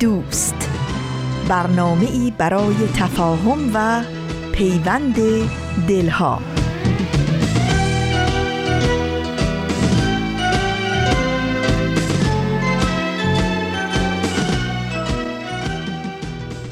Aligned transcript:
دوست. 0.00 0.70
برنامه 1.48 2.06
ای 2.06 2.32
برای 2.38 2.74
تفاهم 2.96 3.70
و 3.74 4.02
پیوند 4.52 5.16
دلها. 5.88 6.40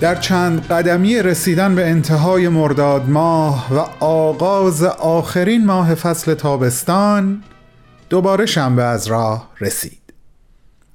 در 0.00 0.14
چند 0.14 0.66
قدمی 0.66 1.22
رسیدن 1.22 1.74
به 1.74 1.90
انتهای 1.90 2.48
مرداد 2.48 3.08
ماه 3.08 3.74
و 3.74 4.04
آغاز 4.04 4.82
آخرین 4.84 5.66
ماه 5.66 5.94
فصل 5.94 6.34
تابستان 6.34 7.42
دوباره 8.10 8.46
شنبه 8.46 8.82
از 8.82 9.06
راه 9.06 9.50
رسید. 9.60 10.07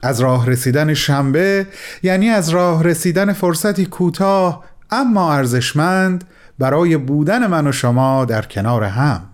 از 0.04 0.20
راه 0.20 0.48
رسیدن 0.50 0.94
شنبه 0.94 1.68
یعنی 2.04 2.30
از 2.30 2.50
راه 2.50 2.84
رسیدن 2.84 3.34
فرصتی 3.34 3.86
کوتاه 3.86 4.64
اما 4.92 5.34
ارزشمند 5.34 6.24
برای 6.60 6.98
بودن 6.98 7.48
من 7.48 7.68
و 7.68 7.72
شما 7.72 8.26
در 8.26 8.42
کنار 8.42 8.84
هم. 8.84 9.30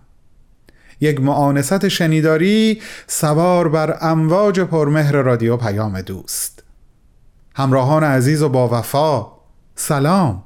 یک 1.00 1.20
معانست 1.20 1.88
شنیداری 1.88 2.82
سوار 3.06 3.68
بر 3.68 3.98
امواج 4.00 4.60
پرمهر 4.60 5.12
رادیو 5.12 5.56
پیام 5.56 6.00
دوست. 6.00 6.62
همراهان 7.54 8.04
عزیز 8.04 8.42
و 8.42 8.48
با 8.48 8.78
وفا 8.78 9.26
سلام 9.74 10.42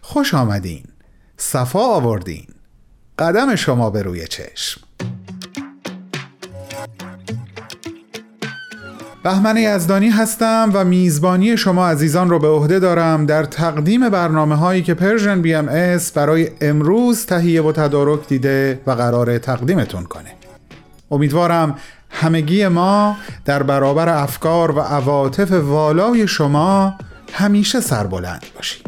خوش 0.00 0.34
آمدین 0.34 0.84
صفا 1.36 1.80
آوردین. 1.80 2.46
قدم 3.18 3.54
شما 3.54 3.90
به 3.90 4.02
روی 4.02 4.26
چشم. 4.26 4.85
بهمن 9.26 9.56
یزدانی 9.56 10.08
هستم 10.08 10.70
و 10.74 10.84
میزبانی 10.84 11.56
شما 11.56 11.88
عزیزان 11.88 12.30
رو 12.30 12.38
به 12.38 12.48
عهده 12.48 12.78
دارم 12.78 13.26
در 13.26 13.44
تقدیم 13.44 14.08
برنامه 14.08 14.54
هایی 14.54 14.82
که 14.82 14.94
Persian 14.94 15.42
BMS 15.42 16.12
برای 16.12 16.50
امروز 16.60 17.26
تهیه 17.26 17.62
و 17.62 17.72
تدارک 17.72 18.28
دیده 18.28 18.80
و 18.86 18.90
قراره 18.90 19.38
تقدیمتون 19.38 20.04
کنه. 20.04 20.34
امیدوارم 21.10 21.74
همگی 22.10 22.68
ما 22.68 23.16
در 23.44 23.62
برابر 23.62 24.08
افکار 24.08 24.70
و 24.70 24.80
عواطف 24.80 25.50
والای 25.52 26.28
شما 26.28 26.94
همیشه 27.32 27.80
سربلند 27.80 28.44
باشیم 28.56 28.82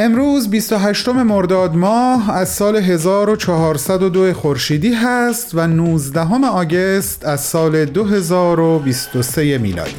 امروز 0.00 0.50
28 0.50 1.08
مرداد 1.08 1.74
ماه 1.74 2.30
از 2.30 2.48
سال 2.48 2.76
1402 2.76 4.32
خورشیدی 4.32 4.92
هست 4.92 5.50
و 5.54 5.66
19 5.66 6.46
August 6.46 7.24
از 7.24 7.40
سال 7.40 7.84
2023 7.84 9.58
میلادی. 9.58 9.94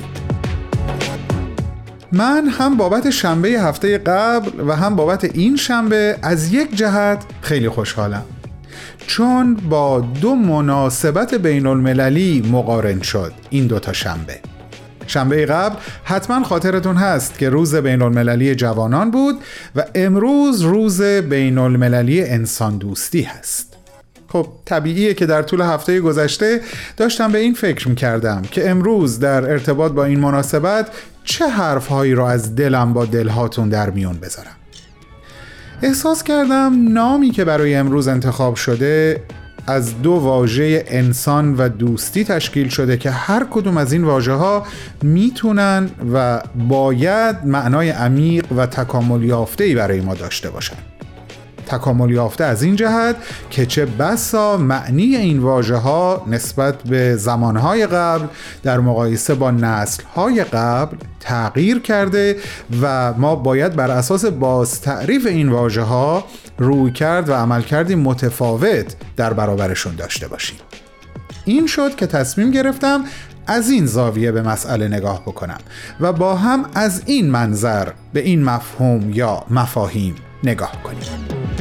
من 2.12 2.48
هم 2.48 2.78
بابت 2.78 3.10
شنبه 3.10 3.50
هفته 3.50 3.98
قبل 3.98 4.68
و 4.68 4.76
هم 4.76 4.96
بابت 4.96 5.24
این 5.24 5.56
شنبه 5.56 6.18
از 6.22 6.54
یک 6.54 6.76
جهت 6.76 7.26
خیلی 7.42 7.70
خوشحالم. 7.70 8.26
چون 9.08 9.54
با 9.54 10.00
دو 10.00 10.36
مناسبت 10.36 11.34
بین 11.36 11.66
المللی 11.66 12.50
مقارن 12.52 13.02
شد 13.02 13.34
این 13.50 13.68
دوتا 13.68 13.94
شنبه. 13.94 14.40
شنبه 15.10 15.46
قبل 15.46 15.76
حتما 16.04 16.44
خاطرتون 16.44 16.96
هست 16.96 17.40
که 17.40 17.50
روز 17.50 17.76
بین 17.76 18.02
المللی 18.02 18.56
جوانان 18.56 19.12
بود 19.12 19.36
و 19.76 19.86
امروز 19.96 20.62
روز 20.62 21.02
بین 21.02 21.58
المللی 21.58 22.24
انسان 22.24 22.78
دوستی 22.78 23.22
هست. 23.22 23.78
خب 24.28 24.48
طبیعیه 24.66 25.14
که 25.14 25.26
در 25.26 25.42
طول 25.42 25.62
هفته 25.62 26.02
گذشته 26.02 26.62
داشتم 26.98 27.32
به 27.32 27.38
این 27.38 27.54
فکر 27.54 27.90
می‌کردم 27.90 28.42
که 28.42 28.70
امروز 28.70 29.20
در 29.20 29.52
ارتباط 29.52 29.92
با 29.92 30.06
این 30.06 30.20
مناسبت 30.20 30.88
چه 31.24 31.48
حرفهایی 31.48 32.14
را 32.14 32.30
از 32.30 32.56
دلم 32.56 32.94
با 32.94 33.06
دلهاتون 33.06 33.70
در 33.70 33.90
میون 33.90 34.18
بذارم. 34.20 34.56
احساس 35.82 36.24
کردم 36.24 36.94
نامی 36.94 37.32
که 37.32 37.46
برای 37.46 37.76
امروز 37.76 38.08
انتخاب 38.08 38.56
شده 38.56 39.22
از 39.70 40.02
دو 40.02 40.12
واژه 40.12 40.84
انسان 40.88 41.56
و 41.58 41.70
دوستی 41.70 42.24
تشکیل 42.24 42.70
شده 42.70 42.98
که 42.98 43.12
هر 43.12 43.48
کدوم 43.52 43.78
از 43.78 43.94
این 43.94 44.04
واژه 44.04 44.34
ها 44.34 44.66
می‌تونن 45.04 45.90
و 46.14 46.42
باید 46.70 47.36
معنای 47.46 47.90
عمیق 47.90 48.46
و 48.58 48.66
تکامل 48.66 49.24
یافته 49.24 49.64
ای 49.64 49.76
برای 49.76 50.02
ما 50.02 50.16
داشته 50.16 50.50
باشن. 50.50 50.76
تکامل 51.70 52.12
یافته 52.12 52.44
از 52.44 52.64
این 52.64 52.76
جهت 52.76 53.16
که 53.50 53.66
چه 53.66 53.86
بسا 53.86 54.58
معنی 54.58 55.16
این 55.16 55.40
واژه 55.40 55.76
ها 55.76 56.26
نسبت 56.28 56.84
به 56.84 57.16
زمانهای 57.16 57.88
قبل 57.88 58.28
در 58.64 58.80
مقایسه 58.80 59.36
با 59.36 59.52
نسلهای 59.52 60.44
قبل 60.44 60.98
تغییر 61.20 61.80
کرده 61.80 62.36
و 62.82 63.14
ما 63.14 63.36
باید 63.36 63.76
بر 63.76 63.92
اساس 63.92 64.26
باز 64.26 64.82
تعریف 64.82 65.26
این 65.26 65.50
واژه 65.50 65.82
ها 65.82 66.24
روی 66.58 66.92
کرد 66.92 67.30
و 67.30 67.34
عمل 67.34 67.62
کردی 67.62 67.96
متفاوت 67.96 68.96
در 69.16 69.34
برابرشون 69.34 69.96
داشته 69.96 70.28
باشیم. 70.28 70.58
این 71.46 71.68
شد 71.68 71.96
که 71.96 72.08
تصمیم 72.08 72.52
گرفتم 72.52 73.04
از 73.48 73.70
این 73.70 73.86
زاویه 73.86 74.32
به 74.32 74.42
مسئله 74.42 74.88
نگاه 74.88 75.22
بکنم 75.22 75.58
و 76.00 76.14
با 76.14 76.36
هم 76.36 76.66
از 76.76 77.04
این 77.06 77.32
منظر 77.32 77.88
به 78.14 78.20
این 78.20 78.44
مفهوم 78.44 79.10
یا 79.14 79.44
مفاهیم 79.50 80.16
نگاه 80.44 80.84
کنیم. 80.84 81.59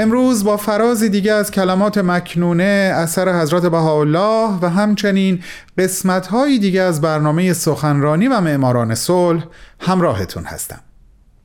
امروز 0.00 0.44
با 0.44 0.56
فرازی 0.56 1.08
دیگه 1.08 1.32
از 1.32 1.50
کلمات 1.50 1.98
مکنونه 1.98 2.92
اثر 2.94 3.40
حضرت 3.40 3.66
بهاءالله 3.66 4.58
و 4.62 4.70
همچنین 4.70 5.42
قسمت‌های 5.78 6.58
دیگه 6.58 6.82
از 6.82 7.00
برنامه 7.00 7.52
سخنرانی 7.52 8.28
و 8.28 8.40
معماران 8.40 8.94
صلح 8.94 9.44
همراهتون 9.80 10.44
هستم. 10.44 10.80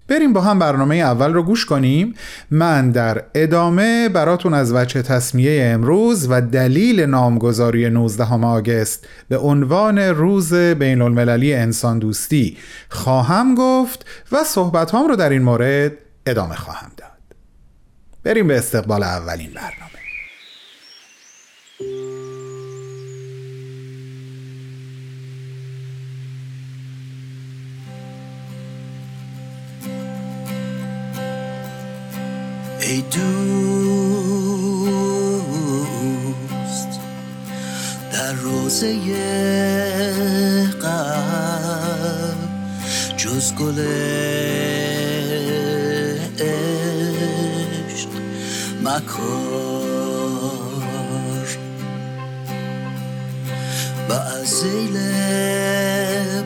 بریم 0.08 0.34
با 0.34 0.42
هم 0.42 0.60
برنامه 0.60 0.96
اول 0.96 1.34
رو 1.34 1.44
گوش 1.44 1.66
کنیم. 1.66 2.14
من 2.52 2.92
در 2.92 3.24
ادامه 3.36 4.10
براتون 4.10 4.54
از 4.54 4.74
وجه 4.74 5.02
تصمیه 5.02 5.66
امروز 5.66 6.28
و 6.30 6.42
دلیل 6.42 7.02
نامگذاری 7.02 7.90
19 7.90 8.34
آگست 8.34 9.08
به 9.30 9.38
عنوان 9.38 10.00
روز 10.00 10.54
بین 10.54 11.02
المللی 11.02 11.54
انسان 11.54 12.00
دوستی 12.00 12.58
خواهم 12.90 13.56
گفت 13.56 14.06
و 14.32 14.44
صحبت 14.44 14.94
رو 14.94 15.16
در 15.16 15.30
این 15.30 15.42
مورد 15.42 15.92
ادامه 16.26 16.56
خواهم 16.56 16.92
داد. 16.98 17.13
بریم 18.24 18.48
به 18.48 18.58
استقبال 18.58 19.04
اولین 19.04 19.52
برنامه. 19.54 19.94
ای 32.82 33.02
دوست 33.02 33.24
در 38.12 38.34
روزه 38.34 38.98
قلب 40.82 42.38
جز 43.18 43.54
گله 43.54 44.63
مکار 48.94 49.98
و 54.10 54.14
از 54.14 54.48
زیل 54.48 54.94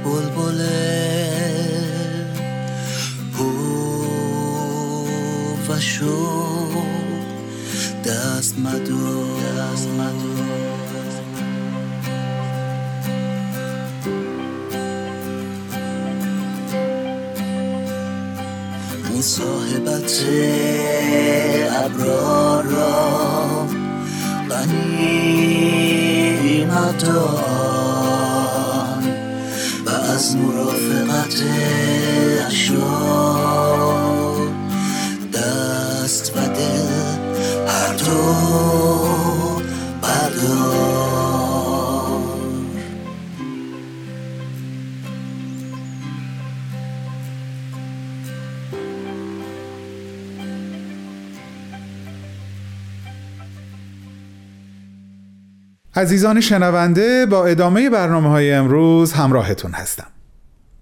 بلبله 0.03 1.17
و 5.69 5.79
شو 5.79 6.67
دست 8.05 8.59
مدار 8.59 9.06
صاحبت 19.37 20.13
ابرار 21.85 22.63
را 22.63 23.67
غنیمت 24.49 25.37
دان 27.05 29.03
و 29.85 29.89
از 29.89 30.35
مرافقت 30.35 31.43
اشرار 32.47 33.46
عزیزان 55.97 56.39
شنونده 56.39 57.25
با 57.25 57.45
ادامه 57.45 57.89
برنامه 57.89 58.29
های 58.29 58.53
امروز 58.53 59.13
همراهتون 59.13 59.71
هستم 59.71 60.07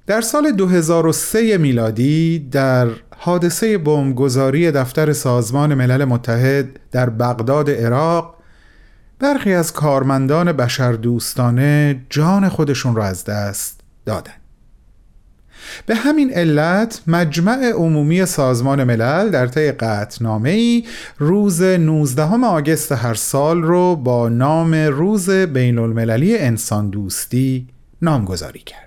در 0.08 0.22
سال 0.22 0.52
2003 0.52 1.58
میلادی 1.58 2.40
در 2.52 2.88
حادثه 3.18 3.78
بمبگذاری 3.78 4.72
دفتر 4.72 5.14
سازمان 5.14 5.74
ملل 5.74 6.06
متحد 6.06 6.80
در 6.92 7.10
بغداد 7.10 7.70
عراق 7.70 8.36
برخی 9.20 9.54
از 9.54 9.74
کارمندان 9.74 10.52
بشردوستانه 10.52 12.02
جان 12.10 12.50
خودشون 12.50 12.96
را 12.96 13.06
از 13.06 13.26
دست 13.26 13.82
دادند. 14.06 14.45
به 15.86 15.96
همین 15.96 16.34
علت 16.34 17.02
مجمع 17.08 17.72
عمومی 17.72 18.26
سازمان 18.26 18.84
ملل 18.84 19.30
در 19.30 19.48
طی 19.48 19.72
قطعنامه 19.72 20.50
ای 20.50 20.84
روز 21.18 21.62
19 21.62 22.46
آگست 22.46 22.92
هر 22.92 23.14
سال 23.14 23.62
رو 23.62 23.96
با 23.96 24.30
نام 24.30 24.74
روز 24.74 25.30
بین 25.30 25.80
المللی 25.80 26.38
انسان 26.38 26.90
دوستی 26.90 27.68
نامگذاری 28.02 28.60
کرد. 28.60 28.86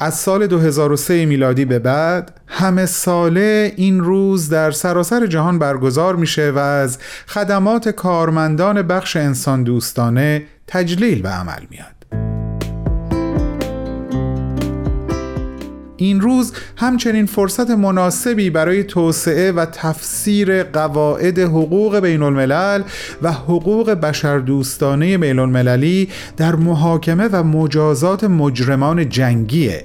از 0.00 0.14
سال 0.14 0.46
2003 0.46 1.26
میلادی 1.26 1.64
به 1.64 1.78
بعد 1.78 2.40
همه 2.46 2.86
ساله 2.86 3.72
این 3.76 4.00
روز 4.00 4.48
در 4.48 4.70
سراسر 4.70 5.26
جهان 5.26 5.58
برگزار 5.58 6.16
میشه 6.16 6.50
و 6.50 6.58
از 6.58 6.98
خدمات 7.26 7.88
کارمندان 7.88 8.82
بخش 8.82 9.16
انسان 9.16 9.62
دوستانه 9.62 10.42
تجلیل 10.66 11.22
به 11.22 11.28
عمل 11.28 11.66
میاد. 11.70 12.01
این 16.02 16.20
روز 16.20 16.52
همچنین 16.76 17.26
فرصت 17.26 17.70
مناسبی 17.70 18.50
برای 18.50 18.84
توسعه 18.84 19.52
و 19.52 19.64
تفسیر 19.64 20.62
قواعد 20.62 21.38
حقوق 21.38 21.98
بین 21.98 22.22
الملل 22.22 22.82
و 23.22 23.32
حقوق 23.32 23.90
بشردوستانه 23.90 25.18
بین 25.18 25.38
المللی 25.38 26.08
در 26.36 26.54
محاکمه 26.54 27.28
و 27.32 27.42
مجازات 27.42 28.24
مجرمان 28.24 29.08
جنگیه. 29.08 29.84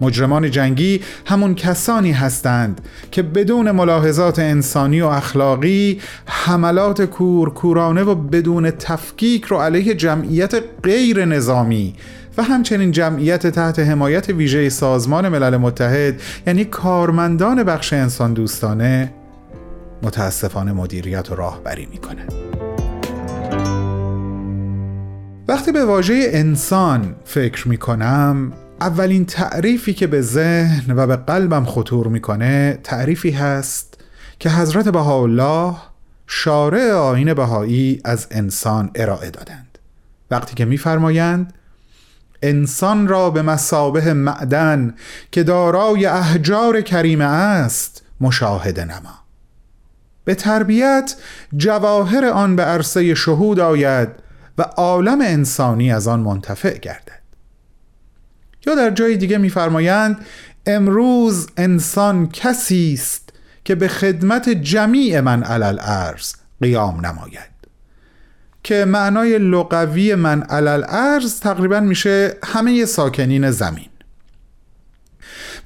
مجرمان 0.00 0.50
جنگی 0.50 1.00
همون 1.26 1.54
کسانی 1.54 2.12
هستند 2.12 2.80
که 3.10 3.22
بدون 3.22 3.70
ملاحظات 3.70 4.38
انسانی 4.38 5.00
و 5.00 5.06
اخلاقی 5.06 6.00
حملات 6.26 7.02
کورکورانه 7.02 8.02
و 8.02 8.14
بدون 8.14 8.70
تفکیک 8.70 9.44
رو 9.44 9.56
علیه 9.56 9.94
جمعیت 9.94 10.54
غیر 10.82 11.24
نظامی 11.24 11.94
و 12.36 12.42
همچنین 12.42 12.90
جمعیت 12.90 13.46
تحت 13.46 13.78
حمایت 13.78 14.28
ویژه 14.28 14.68
سازمان 14.68 15.28
ملل 15.28 15.56
متحد 15.56 16.20
یعنی 16.46 16.64
کارمندان 16.64 17.62
بخش 17.62 17.92
انسان 17.92 18.32
دوستانه 18.32 19.12
متاسفانه 20.02 20.72
مدیریت 20.72 21.30
و 21.30 21.34
راهبری 21.34 21.86
می‌کنه. 21.86 22.26
وقتی 25.48 25.72
به 25.72 25.84
واژه 25.84 26.30
انسان 26.32 27.14
فکر 27.24 27.68
می‌کنم 27.68 28.52
اولین 28.80 29.24
تعریفی 29.26 29.94
که 29.94 30.06
به 30.06 30.20
ذهن 30.20 30.94
و 30.96 31.06
به 31.06 31.16
قلبم 31.16 31.64
خطور 31.64 32.08
می‌کنه 32.08 32.78
تعریفی 32.82 33.30
هست 33.30 34.00
که 34.38 34.50
حضرت 34.50 34.88
بهاءالله 34.88 35.74
شارع 36.26 36.92
آین 36.92 37.34
بهایی 37.34 38.00
از 38.04 38.26
انسان 38.30 38.90
ارائه 38.94 39.30
دادند. 39.30 39.78
وقتی 40.30 40.54
که 40.54 40.64
میفرمایند 40.64 41.52
انسان 42.44 43.08
را 43.08 43.30
به 43.30 43.42
مسابه 43.42 44.14
معدن 44.14 44.94
که 45.32 45.42
دارای 45.42 46.06
احجار 46.06 46.80
کریمه 46.80 47.24
است 47.24 48.02
مشاهده 48.20 48.84
نما. 48.84 49.24
به 50.24 50.34
تربیت 50.34 51.16
جواهر 51.56 52.24
آن 52.24 52.56
به 52.56 52.62
عرصه 52.62 53.14
شهود 53.14 53.60
آید 53.60 54.08
و 54.58 54.62
عالم 54.62 55.20
انسانی 55.20 55.92
از 55.92 56.08
آن 56.08 56.20
منتفع 56.20 56.78
گردد. 56.78 57.22
یا 58.66 58.74
در 58.74 58.90
جای 58.90 59.16
دیگه 59.16 59.38
میفرمایند 59.38 60.24
امروز 60.66 61.46
انسان 61.56 62.28
کسی 62.28 62.94
است 62.94 63.32
که 63.64 63.74
به 63.74 63.88
خدمت 63.88 64.48
جمیع 64.48 65.20
من 65.20 65.42
علل 65.42 65.78
ارز 65.80 66.34
قیام 66.60 67.06
نماید. 67.06 67.53
که 68.64 68.84
معنای 68.84 69.38
لغوی 69.38 70.14
من 70.14 70.42
علل 70.42 70.84
ارز 70.88 71.40
تقریبا 71.40 71.80
میشه 71.80 72.36
همه 72.44 72.84
ساکنین 72.84 73.50
زمین. 73.50 73.88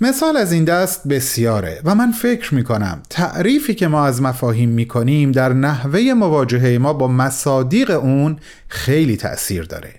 مثال 0.00 0.36
از 0.36 0.52
این 0.52 0.64
دست 0.64 1.08
بسیاره 1.08 1.80
و 1.84 1.94
من 1.94 2.12
فکر 2.12 2.54
می‌کنم 2.54 3.02
تعریفی 3.10 3.74
که 3.74 3.88
ما 3.88 4.06
از 4.06 4.22
مفاهیم 4.22 4.68
می‌کنیم 4.68 5.32
در 5.32 5.52
نحوه 5.52 6.00
مواجهه 6.00 6.78
ما 6.78 6.92
با 6.92 7.08
مصادیق 7.08 7.90
اون 7.90 8.38
خیلی 8.68 9.16
تأثیر 9.16 9.62
داره. 9.62 9.94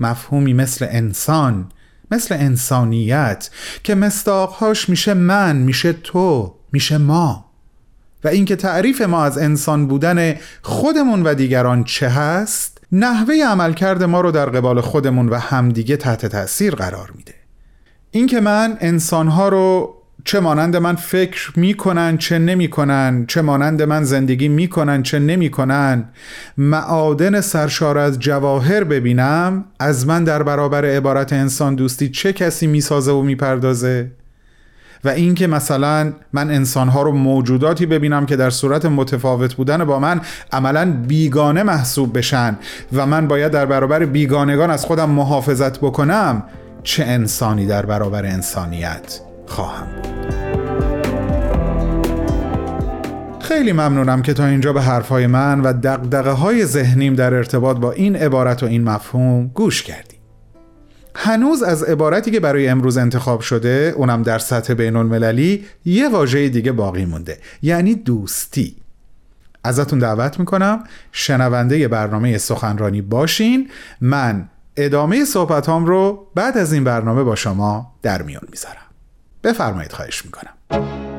مفهومی 0.00 0.52
مثل 0.52 0.86
انسان 0.90 1.68
مثل 2.10 2.34
انسانیت 2.34 3.50
که 3.82 3.94
مستاقهاش 3.94 4.88
میشه 4.88 5.14
من 5.14 5.56
میشه 5.56 5.92
تو 5.92 6.54
میشه 6.72 6.98
ما. 6.98 7.51
و 8.24 8.28
اینکه 8.28 8.56
تعریف 8.56 9.02
ما 9.02 9.24
از 9.24 9.38
انسان 9.38 9.86
بودن 9.86 10.34
خودمون 10.62 11.22
و 11.22 11.34
دیگران 11.34 11.84
چه 11.84 12.08
هست 12.08 12.78
نحوه 12.92 13.34
عملکرد 13.34 14.02
ما 14.02 14.20
رو 14.20 14.30
در 14.30 14.46
قبال 14.46 14.80
خودمون 14.80 15.28
و 15.28 15.34
همدیگه 15.34 15.96
تحت 15.96 16.26
تاثیر 16.26 16.74
قرار 16.74 17.10
میده. 17.16 17.34
اینکه 18.10 18.40
من 18.40 18.76
انسانها 18.80 19.48
رو 19.48 19.94
چه 20.24 20.40
مانند 20.40 20.76
من 20.76 20.94
فکر 20.94 21.52
می‌کنن 21.56 22.18
چه 22.18 22.38
نمی‌کنن 22.38 23.24
چه 23.28 23.42
مانند 23.42 23.82
من 23.82 24.04
زندگی 24.04 24.48
می‌کنن 24.48 25.02
چه 25.02 25.18
نمی‌کنن 25.18 26.08
معادن 26.58 27.40
سرشار 27.40 27.98
از 27.98 28.18
جواهر 28.18 28.84
ببینم 28.84 29.64
از 29.78 30.06
من 30.06 30.24
در 30.24 30.42
برابر 30.42 30.84
عبارت 30.84 31.32
انسان 31.32 31.74
دوستی 31.74 32.08
چه 32.08 32.32
کسی 32.32 32.66
می‌سازه 32.66 33.12
و 33.12 33.22
می‌پردازه؟ 33.22 34.10
و 35.04 35.08
اینکه 35.08 35.46
مثلا 35.46 36.12
من 36.32 36.50
انسانها 36.50 37.02
رو 37.02 37.12
موجوداتی 37.12 37.86
ببینم 37.86 38.26
که 38.26 38.36
در 38.36 38.50
صورت 38.50 38.84
متفاوت 38.84 39.54
بودن 39.54 39.84
با 39.84 39.98
من 39.98 40.20
عملا 40.52 40.92
بیگانه 41.08 41.62
محسوب 41.62 42.18
بشن 42.18 42.56
و 42.92 43.06
من 43.06 43.28
باید 43.28 43.52
در 43.52 43.66
برابر 43.66 44.04
بیگانگان 44.04 44.70
از 44.70 44.84
خودم 44.84 45.10
محافظت 45.10 45.78
بکنم 45.78 46.42
چه 46.82 47.04
انسانی 47.04 47.66
در 47.66 47.86
برابر 47.86 48.26
انسانیت 48.26 49.20
خواهم 49.46 49.86
بود. 49.86 50.12
خیلی 53.40 53.72
ممنونم 53.72 54.22
که 54.22 54.34
تا 54.34 54.46
اینجا 54.46 54.72
به 54.72 54.82
حرفهای 54.82 55.26
من 55.26 55.60
و 55.60 55.72
دقدقه 55.72 56.30
های 56.30 56.64
ذهنیم 56.64 57.14
در 57.14 57.34
ارتباط 57.34 57.76
با 57.76 57.92
این 57.92 58.16
عبارت 58.16 58.62
و 58.62 58.66
این 58.66 58.84
مفهوم 58.84 59.50
گوش 59.54 59.82
کردیم 59.82 60.11
هنوز 61.14 61.62
از 61.62 61.82
عبارتی 61.82 62.30
که 62.30 62.40
برای 62.40 62.68
امروز 62.68 62.96
انتخاب 62.96 63.40
شده 63.40 63.94
اونم 63.96 64.22
در 64.22 64.38
سطح 64.38 64.74
بین 64.74 64.96
المللی 64.96 65.64
یه 65.84 66.08
واژه 66.08 66.48
دیگه 66.48 66.72
باقی 66.72 67.04
مونده 67.04 67.38
یعنی 67.62 67.94
دوستی. 67.94 68.76
ازتون 69.64 69.98
دعوت 69.98 70.40
می‌کنم 70.40 70.84
شنونده 71.12 71.88
برنامه 71.88 72.38
سخنرانی 72.38 73.02
باشین. 73.02 73.70
من 74.00 74.48
ادامه 74.76 75.24
صحبت 75.24 75.68
رو 75.68 76.26
بعد 76.34 76.58
از 76.58 76.72
این 76.72 76.84
برنامه 76.84 77.22
با 77.22 77.34
شما 77.34 77.94
در 78.02 78.22
میان 78.22 78.42
می‌ذارم. 78.50 78.76
بفرمایید 79.44 79.92
خواهش 79.92 80.24
می‌کنم. 80.24 81.11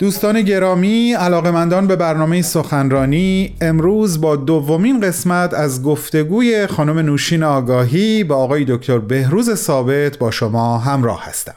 دوستان 0.00 0.42
گرامی 0.42 1.12
علاقمندان 1.12 1.86
به 1.86 1.96
برنامه 1.96 2.42
سخنرانی 2.42 3.54
امروز 3.60 4.20
با 4.20 4.36
دومین 4.36 5.00
قسمت 5.00 5.54
از 5.54 5.82
گفتگوی 5.82 6.66
خانم 6.66 6.98
نوشین 6.98 7.42
آگاهی 7.42 8.24
با 8.24 8.36
آقای 8.36 8.64
دکتر 8.68 8.98
بهروز 8.98 9.54
ثابت 9.54 10.18
با 10.18 10.30
شما 10.30 10.78
همراه 10.78 11.24
هستم. 11.24 11.54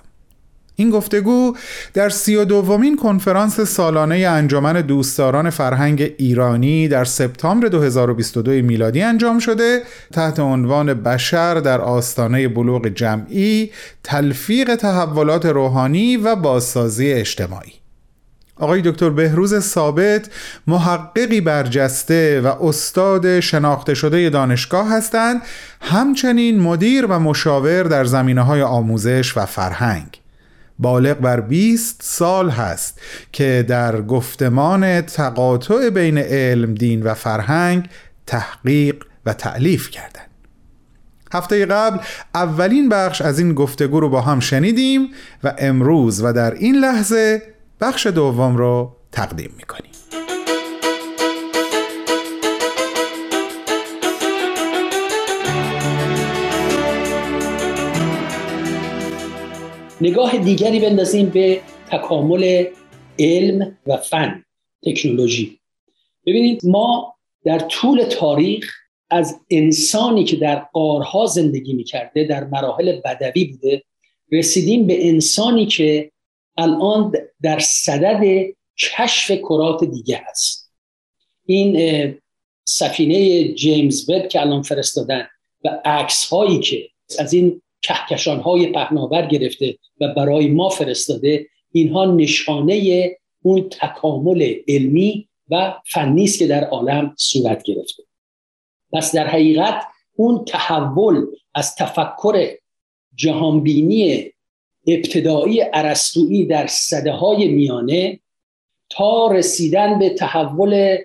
این 0.75 0.89
گفتگو 0.89 1.55
در 1.93 2.09
سی 2.09 2.35
و 2.35 2.45
دومین 2.45 2.97
کنفرانس 2.97 3.59
سالانه 3.59 4.15
انجمن 4.15 4.81
دوستداران 4.81 5.49
فرهنگ 5.49 6.11
ایرانی 6.17 6.87
در 6.87 7.05
سپتامبر 7.05 7.67
2022 7.67 8.51
میلادی 8.51 9.01
انجام 9.01 9.39
شده 9.39 9.81
تحت 10.13 10.39
عنوان 10.39 10.93
بشر 10.93 11.53
در 11.53 11.81
آستانه 11.81 12.47
بلوغ 12.47 12.87
جمعی 12.87 13.71
تلفیق 14.03 14.75
تحولات 14.75 15.45
روحانی 15.45 16.17
و 16.17 16.35
بازسازی 16.35 17.13
اجتماعی. 17.13 17.82
آقای 18.55 18.81
دکتر 18.81 19.09
بهروز 19.09 19.59
ثابت 19.59 20.29
محققی 20.67 21.41
برجسته 21.41 22.41
و 22.41 22.47
استاد 22.47 23.39
شناخته 23.39 23.93
شده 23.93 24.29
دانشگاه 24.29 24.89
هستند 24.89 25.41
همچنین 25.81 26.59
مدیر 26.59 27.05
و 27.05 27.19
مشاور 27.19 27.83
در 27.83 28.05
زمینه 28.05 28.41
های 28.41 28.61
آموزش 28.61 29.37
و 29.37 29.45
فرهنگ 29.45 30.21
بالغ 30.79 31.17
بر 31.17 31.39
20 31.41 32.01
سال 32.03 32.49
هست 32.49 33.01
که 33.31 33.65
در 33.67 34.01
گفتمان 34.01 35.01
تقاطع 35.01 35.89
بین 35.89 36.17
علم، 36.17 36.73
دین 36.73 37.03
و 37.03 37.13
فرهنگ 37.13 37.89
تحقیق 38.27 39.03
و 39.25 39.33
تعلیف 39.33 39.89
کردند. 39.89 40.29
هفته 41.33 41.65
قبل 41.65 41.97
اولین 42.35 42.89
بخش 42.89 43.21
از 43.21 43.39
این 43.39 43.53
گفتگو 43.53 43.99
رو 43.99 44.09
با 44.09 44.21
هم 44.21 44.39
شنیدیم 44.39 45.09
و 45.43 45.53
امروز 45.57 46.23
و 46.23 46.33
در 46.33 46.53
این 46.53 46.75
لحظه 46.75 47.52
بخش 47.81 48.07
دوم 48.07 48.57
رو 48.57 48.95
تقدیم 49.11 49.51
می‌کنیم. 49.57 49.91
نگاه 60.01 60.37
دیگری 60.37 60.79
بندازیم 60.79 61.29
به 61.29 61.61
تکامل 61.91 62.65
علم 63.19 63.77
و 63.87 63.97
فن 63.97 64.43
تکنولوژی. 64.85 65.59
ببینید 66.25 66.61
ما 66.65 67.15
در 67.45 67.59
طول 67.59 68.03
تاریخ 68.03 68.71
از 69.09 69.39
انسانی 69.49 70.23
که 70.23 70.35
در 70.35 70.55
قارها 70.55 71.25
زندگی 71.25 71.73
می‌کرده 71.73 72.23
در 72.23 72.43
مراحل 72.43 73.01
بدوی 73.05 73.45
بوده 73.45 73.83
رسیدیم 74.31 74.87
به 74.87 75.07
انسانی 75.07 75.65
که 75.65 76.11
الان 76.57 77.13
در 77.41 77.59
صدد 77.59 78.21
کشف 78.79 79.31
کرات 79.31 79.83
دیگه 79.83 80.23
هست. 80.25 80.71
این 81.45 81.77
سفینه 82.65 83.47
جیمز 83.53 84.09
وب 84.09 84.27
که 84.27 84.41
الان 84.41 84.61
فرستادن 84.61 85.27
و 85.63 85.81
عکس 85.85 86.25
هایی 86.25 86.59
که 86.59 86.89
از 87.19 87.33
این 87.33 87.61
کهکشان 87.81 88.39
های 88.39 88.67
پهناور 88.67 89.25
گرفته 89.25 89.77
و 90.01 90.07
برای 90.07 90.47
ما 90.47 90.69
فرستاده 90.69 91.47
اینها 91.71 92.05
نشانه 92.05 93.09
اون 93.41 93.69
تکامل 93.69 94.55
علمی 94.67 95.27
و 95.49 95.73
فنی 95.87 96.23
است 96.23 96.39
که 96.39 96.47
در 96.47 96.63
عالم 96.63 97.15
صورت 97.17 97.63
گرفته. 97.63 98.03
پس 98.93 99.15
در 99.15 99.27
حقیقت 99.27 99.83
اون 100.15 100.45
تحول 100.45 101.25
از 101.55 101.75
تفکر 101.75 102.49
جهانبینی 103.15 104.31
ابتدایی 104.87 105.59
عرستویی 105.59 106.45
در 106.45 106.67
صده 106.67 107.11
های 107.11 107.47
میانه 107.47 108.19
تا 108.89 109.31
رسیدن 109.31 109.99
به 109.99 110.09
تحول 110.09 110.97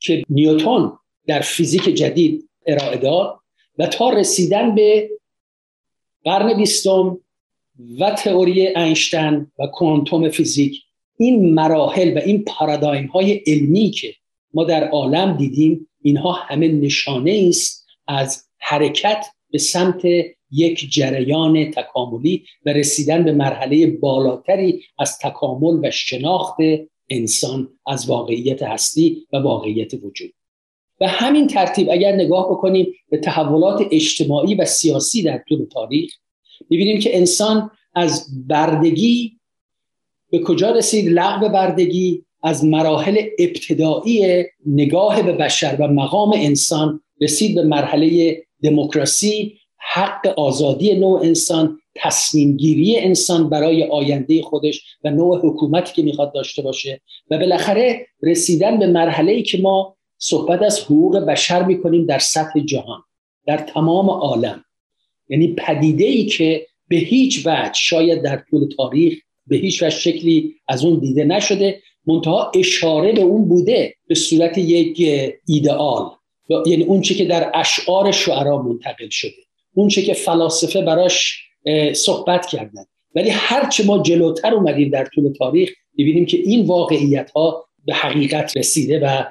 که 0.00 0.22
نیوتون 0.28 0.98
در 1.26 1.40
فیزیک 1.40 1.84
جدید 1.84 2.48
ارائه 2.66 2.96
داد 2.96 3.40
و 3.78 3.86
تا 3.86 4.10
رسیدن 4.10 4.74
به 4.74 5.10
قرن 6.24 6.56
بیستم 6.56 7.18
و 8.00 8.10
تئوری 8.10 8.66
اینشتین 8.66 9.46
و 9.58 9.66
کوانتوم 9.66 10.28
فیزیک 10.28 10.82
این 11.18 11.54
مراحل 11.54 12.16
و 12.16 12.20
این 12.24 12.44
پارادایم 12.44 13.06
های 13.06 13.32
علمی 13.32 13.90
که 13.90 14.14
ما 14.54 14.64
در 14.64 14.88
عالم 14.88 15.36
دیدیم 15.36 15.88
اینها 16.02 16.32
همه 16.32 16.68
نشانه 16.68 17.46
است 17.48 17.86
از 18.08 18.44
حرکت 18.58 19.26
به 19.50 19.58
سمت 19.58 20.02
یک 20.52 20.90
جریان 20.90 21.70
تکاملی 21.70 22.44
و 22.66 22.72
رسیدن 22.72 23.24
به 23.24 23.32
مرحله 23.32 23.86
بالاتری 23.86 24.82
از 24.98 25.18
تکامل 25.18 25.88
و 25.88 25.90
شناخت 25.90 26.56
انسان 27.10 27.68
از 27.86 28.08
واقعیت 28.08 28.62
هستی 28.62 29.26
و 29.32 29.36
واقعیت 29.36 29.94
وجود. 29.94 30.32
و 31.00 31.08
همین 31.08 31.46
ترتیب 31.46 31.90
اگر 31.90 32.12
نگاه 32.12 32.50
بکنیم 32.50 32.86
به 33.10 33.18
تحولات 33.18 33.86
اجتماعی 33.90 34.54
و 34.54 34.64
سیاسی 34.64 35.22
در 35.22 35.42
طول 35.48 35.64
تاریخ 35.64 36.12
می‌بینیم 36.70 37.00
که 37.00 37.16
انسان 37.16 37.70
از 37.94 38.28
بردگی 38.48 39.38
به 40.30 40.38
کجا 40.38 40.70
رسید؟ 40.70 41.08
لغو 41.08 41.48
بردگی 41.48 42.24
از 42.42 42.64
مراحل 42.64 43.22
ابتدایی 43.38 44.44
نگاه 44.66 45.22
به 45.22 45.32
بشر 45.32 45.76
و 45.80 45.88
مقام 45.88 46.32
انسان 46.36 47.00
رسید 47.20 47.54
به 47.54 47.62
مرحله 47.62 48.36
دموکراسی 48.62 49.58
حق 49.82 50.26
آزادی 50.36 50.94
نوع 50.94 51.20
انسان 51.20 51.78
تصمیم 51.94 52.56
گیری 52.56 52.98
انسان 52.98 53.48
برای 53.48 53.84
آینده 53.84 54.42
خودش 54.42 54.82
و 55.04 55.10
نوع 55.10 55.38
حکومتی 55.38 55.92
که 55.94 56.02
می‌خواد 56.02 56.32
داشته 56.34 56.62
باشه 56.62 57.00
و 57.30 57.38
بالاخره 57.38 58.06
رسیدن 58.22 58.78
به 58.78 58.86
مرحله 58.86 59.32
ای 59.32 59.42
که 59.42 59.58
ما 59.58 59.96
صحبت 60.18 60.62
از 60.62 60.80
حقوق 60.80 61.18
بشر 61.18 61.62
می‌کنیم 61.62 62.06
در 62.06 62.18
سطح 62.18 62.60
جهان 62.60 63.02
در 63.46 63.58
تمام 63.58 64.10
عالم. 64.10 64.64
یعنی 65.28 65.54
پدیده 65.54 66.04
ای 66.04 66.26
که 66.26 66.66
به 66.88 66.96
هیچ 66.96 67.46
وجه 67.46 67.72
شاید 67.74 68.22
در 68.22 68.42
طول 68.50 68.68
تاریخ 68.76 69.18
به 69.46 69.56
هیچ 69.56 69.82
وجه 69.82 69.96
شکلی 69.96 70.54
از 70.68 70.84
اون 70.84 70.98
دیده 70.98 71.24
نشده 71.24 71.82
منتها 72.06 72.52
اشاره 72.54 73.12
به 73.12 73.20
اون 73.20 73.48
بوده 73.48 73.94
به 74.06 74.14
صورت 74.14 74.58
یک 74.58 75.02
ایدئال 75.48 76.10
یعنی 76.66 76.82
اون 76.84 77.00
چی 77.00 77.14
که 77.14 77.24
در 77.24 77.50
اشعار 77.54 78.12
شعرا 78.12 78.62
منتقل 78.62 79.08
شده. 79.10 79.41
اون 79.74 79.88
چه 79.88 80.02
که 80.02 80.14
فلاسفه 80.14 80.82
براش 80.82 81.40
صحبت 81.92 82.46
کردن. 82.46 82.84
ولی 83.14 83.30
هرچه 83.30 83.84
ما 83.84 83.98
جلوتر 83.98 84.54
اومدیم 84.54 84.90
در 84.90 85.04
طول 85.04 85.32
تاریخ 85.32 85.70
ببینیم 85.98 86.26
که 86.26 86.36
این 86.36 86.66
واقعیت 86.66 87.30
ها 87.30 87.66
به 87.84 87.94
حقیقت 87.94 88.56
رسیده 88.56 89.00
و 89.00 89.24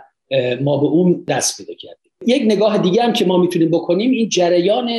ما 0.62 0.77
به 0.77 0.86
اون 0.86 1.24
دست 1.27 1.57
پیدا 1.57 1.74
کردیم. 1.74 2.12
یک 2.25 2.41
نگاه 2.45 2.77
دیگه 2.77 3.03
هم 3.03 3.13
که 3.13 3.25
ما 3.25 3.38
می‌تونیم 3.38 3.71
بکنیم 3.71 4.12
این 4.12 4.29
جریان 4.29 4.89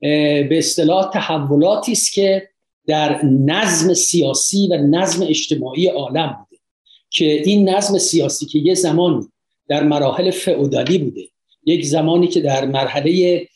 به 0.00 0.58
اصطلاح 0.58 1.10
تحولاتی 1.10 1.92
است 1.92 2.12
که 2.12 2.48
در 2.86 3.24
نظم 3.24 3.94
سیاسی 3.94 4.68
و 4.70 4.76
نظم 4.76 5.26
اجتماعی 5.28 5.86
عالم 5.86 6.36
بوده. 6.38 6.62
که 7.10 7.24
این 7.24 7.68
نظم 7.68 7.98
سیاسی 7.98 8.46
که 8.46 8.58
یه 8.58 8.74
زمانی 8.74 9.26
در 9.68 9.82
مراحل 9.82 10.30
فئودالی 10.30 10.98
بوده 10.98 11.22
یک 11.66 11.84
زمانی 11.84 12.28
که 12.28 12.40
در 12.40 12.64
مرحله 12.66 13.46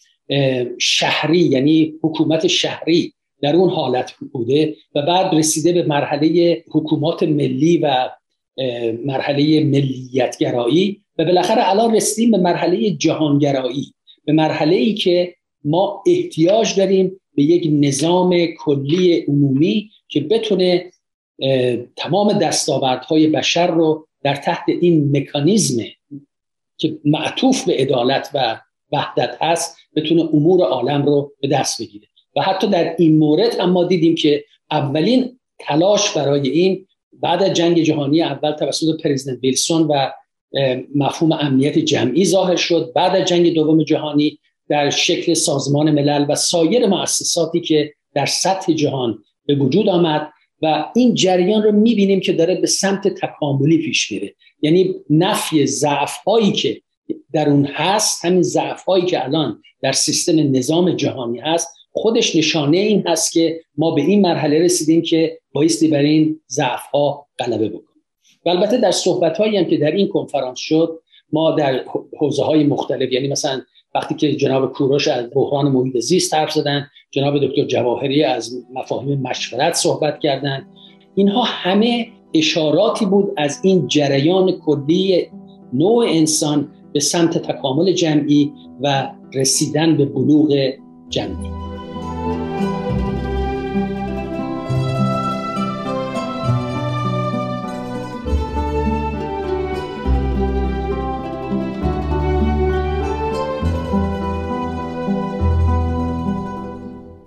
شهری 0.79 1.39
یعنی 1.39 1.95
حکومت 2.03 2.47
شهری 2.47 3.12
در 3.43 3.57
اون 3.57 3.71
حالت 3.71 4.12
بوده 4.33 4.77
و 4.95 5.03
بعد 5.03 5.35
رسیده 5.35 5.73
به 5.73 5.89
مرحله 5.89 6.65
حکومات 6.71 7.23
ملی 7.23 7.77
و 7.77 8.11
مرحله 9.05 9.65
ملیتگرایی 9.65 11.03
و 11.19 11.25
بالاخره 11.25 11.71
الان 11.71 11.95
رسیدیم 11.95 12.31
به 12.31 12.39
مرحله 12.39 12.91
جهانگرایی 12.91 13.95
به 14.25 14.33
مرحله 14.33 14.77
ای 14.77 14.95
که 14.95 15.35
ما 15.65 16.03
احتیاج 16.07 16.77
داریم 16.77 17.21
به 17.35 17.43
یک 17.43 17.69
نظام 17.73 18.47
کلی 18.47 19.15
عمومی 19.15 19.91
که 20.09 20.21
بتونه 20.21 20.93
تمام 21.97 22.33
دستاوردهای 22.33 23.27
بشر 23.27 23.67
رو 23.67 24.07
در 24.23 24.35
تحت 24.35 24.65
این 24.69 25.17
مکانیزم 25.17 25.83
که 26.77 26.99
معطوف 27.05 27.65
به 27.65 27.77
عدالت 27.77 28.31
و 28.35 28.61
وحدت 28.93 29.37
هست 29.41 29.77
بتونه 29.97 30.23
امور 30.33 30.61
عالم 30.61 31.07
رو 31.07 31.33
به 31.41 31.49
دست 31.49 31.83
بگیره. 31.83 32.07
و 32.37 32.41
حتی 32.41 32.67
در 32.67 32.95
این 32.99 33.19
مورد 33.19 33.61
هم 33.61 33.71
ما 33.71 33.85
دیدیم 33.85 34.15
که 34.15 34.45
اولین 34.71 35.39
تلاش 35.59 36.11
برای 36.11 36.49
این 36.49 36.87
بعد 37.13 37.43
از 37.43 37.53
جنگ 37.53 37.83
جهانی 37.83 38.23
اول 38.23 38.53
توسط 38.53 39.03
پرزیدنت 39.03 39.39
ویلسون 39.43 39.83
و 39.83 40.11
مفهوم 40.95 41.33
امنیت 41.33 41.79
جمعی 41.79 42.25
ظاهر 42.25 42.57
شد 42.57 42.93
بعد 42.95 43.17
از 43.17 43.29
جنگ 43.29 43.55
دوم 43.55 43.83
جهانی 43.83 44.39
در 44.69 44.91
شکل 44.91 45.35
سازمان 45.35 45.91
ملل 45.91 46.27
و 46.29 46.35
سایر 46.35 46.87
مؤسساتی 46.87 47.61
که 47.61 47.93
در 48.15 48.27
سطح 48.27 48.73
جهان 48.73 49.19
به 49.47 49.55
وجود 49.55 49.89
آمد 49.89 50.33
و 50.63 50.85
این 50.97 51.15
جریان 51.15 51.63
رو 51.63 51.73
می‌بینیم 51.73 52.21
که 52.21 52.33
داره 52.33 52.55
به 52.55 52.67
سمت 52.67 53.09
تکاملی 53.09 53.79
پیش 53.79 54.13
میره. 54.13 54.35
یعنی 54.63 54.95
نفی 55.11 55.67
ضعف 55.67 56.17
هایی 56.27 56.53
که 56.53 56.83
در 57.33 57.49
اون 57.49 57.64
هست 57.64 58.25
همین 58.25 58.42
ضعف 58.42 58.85
هایی 58.85 59.04
که 59.04 59.25
الان 59.25 59.62
در 59.83 59.92
سیستم 59.92 60.57
نظام 60.57 60.90
جهانی 60.90 61.38
هست 61.38 61.69
خودش 61.92 62.37
نشانه 62.37 62.76
این 62.76 63.07
هست 63.07 63.33
که 63.33 63.61
ما 63.76 63.90
به 63.90 64.02
این 64.02 64.21
مرحله 64.21 64.59
رسیدیم 64.59 65.02
که 65.02 65.38
بایستی 65.52 65.88
بر 65.88 65.99
این 65.99 66.40
ضعف 66.50 66.87
ها 66.95 67.26
غلبه 67.38 67.69
بکنیم. 67.69 67.88
البته 68.47 68.76
در 68.76 68.90
صحبت 68.90 69.38
هایی 69.38 69.57
هم 69.57 69.64
که 69.64 69.76
در 69.76 69.90
این 69.90 70.09
کنفرانس 70.09 70.59
شد 70.59 71.00
ما 71.33 71.50
در 71.50 71.85
حوزه 72.19 72.42
های 72.42 72.64
مختلف 72.64 73.12
یعنی 73.12 73.28
مثلا 73.28 73.62
وقتی 73.95 74.14
که 74.14 74.37
جناب 74.37 74.73
کوروش 74.73 75.09
از 75.09 75.31
بحران 75.35 75.69
محیط 75.73 75.99
زیست 75.99 76.35
حرف 76.35 76.52
زدن 76.52 76.87
جناب 77.11 77.47
دکتر 77.47 77.64
جواهری 77.64 78.25
از 78.25 78.64
مفاهیم 78.75 79.21
مشورت 79.21 79.75
صحبت 79.75 80.19
کردند 80.19 80.66
اینها 81.14 81.42
همه 81.42 82.09
اشاراتی 82.35 83.07
بود 83.07 83.33
از 83.37 83.61
این 83.62 83.88
جریان 83.88 84.52
کلی 84.52 85.26
نوع 85.73 86.04
انسان 86.09 86.69
به 86.93 87.01
سمت 87.01 87.39
تکامل 87.39 87.93
جمعی 87.93 88.53
و 88.81 89.11
رسیدن 89.35 89.97
به 89.97 90.05
بلوغ 90.05 90.73
جمعی. 91.09 91.62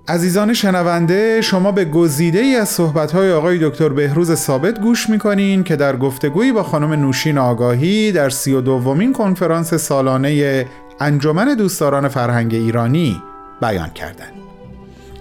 عزیزان 0.08 0.54
شنونده 0.54 1.42
شما 1.42 1.72
به 1.72 1.86
گزیده 1.86 2.40
ای 2.40 2.56
از 2.56 2.70
صحبت‌های 2.70 3.32
آقای 3.32 3.70
دکتر 3.70 3.90
بهروز 3.90 4.34
ثابت 4.34 4.80
گوش 4.80 5.10
می‌کنین 5.10 5.64
که 5.64 5.76
در 5.76 5.96
گفتگویی 5.96 6.52
با 6.52 6.64
خانم 6.64 6.94
نوشین 6.94 7.38
آگاهی 7.38 8.12
در 8.12 8.30
سی 8.30 8.54
و 8.54 8.62
دومین 8.62 9.14
کنفرانس 9.14 9.74
سالانه 9.74 10.66
انجمن 11.00 11.56
دوستداران 11.56 12.08
فرهنگ 12.08 12.54
ایرانی 12.54 13.22
بیان 13.62 13.90
کردند. 13.90 14.34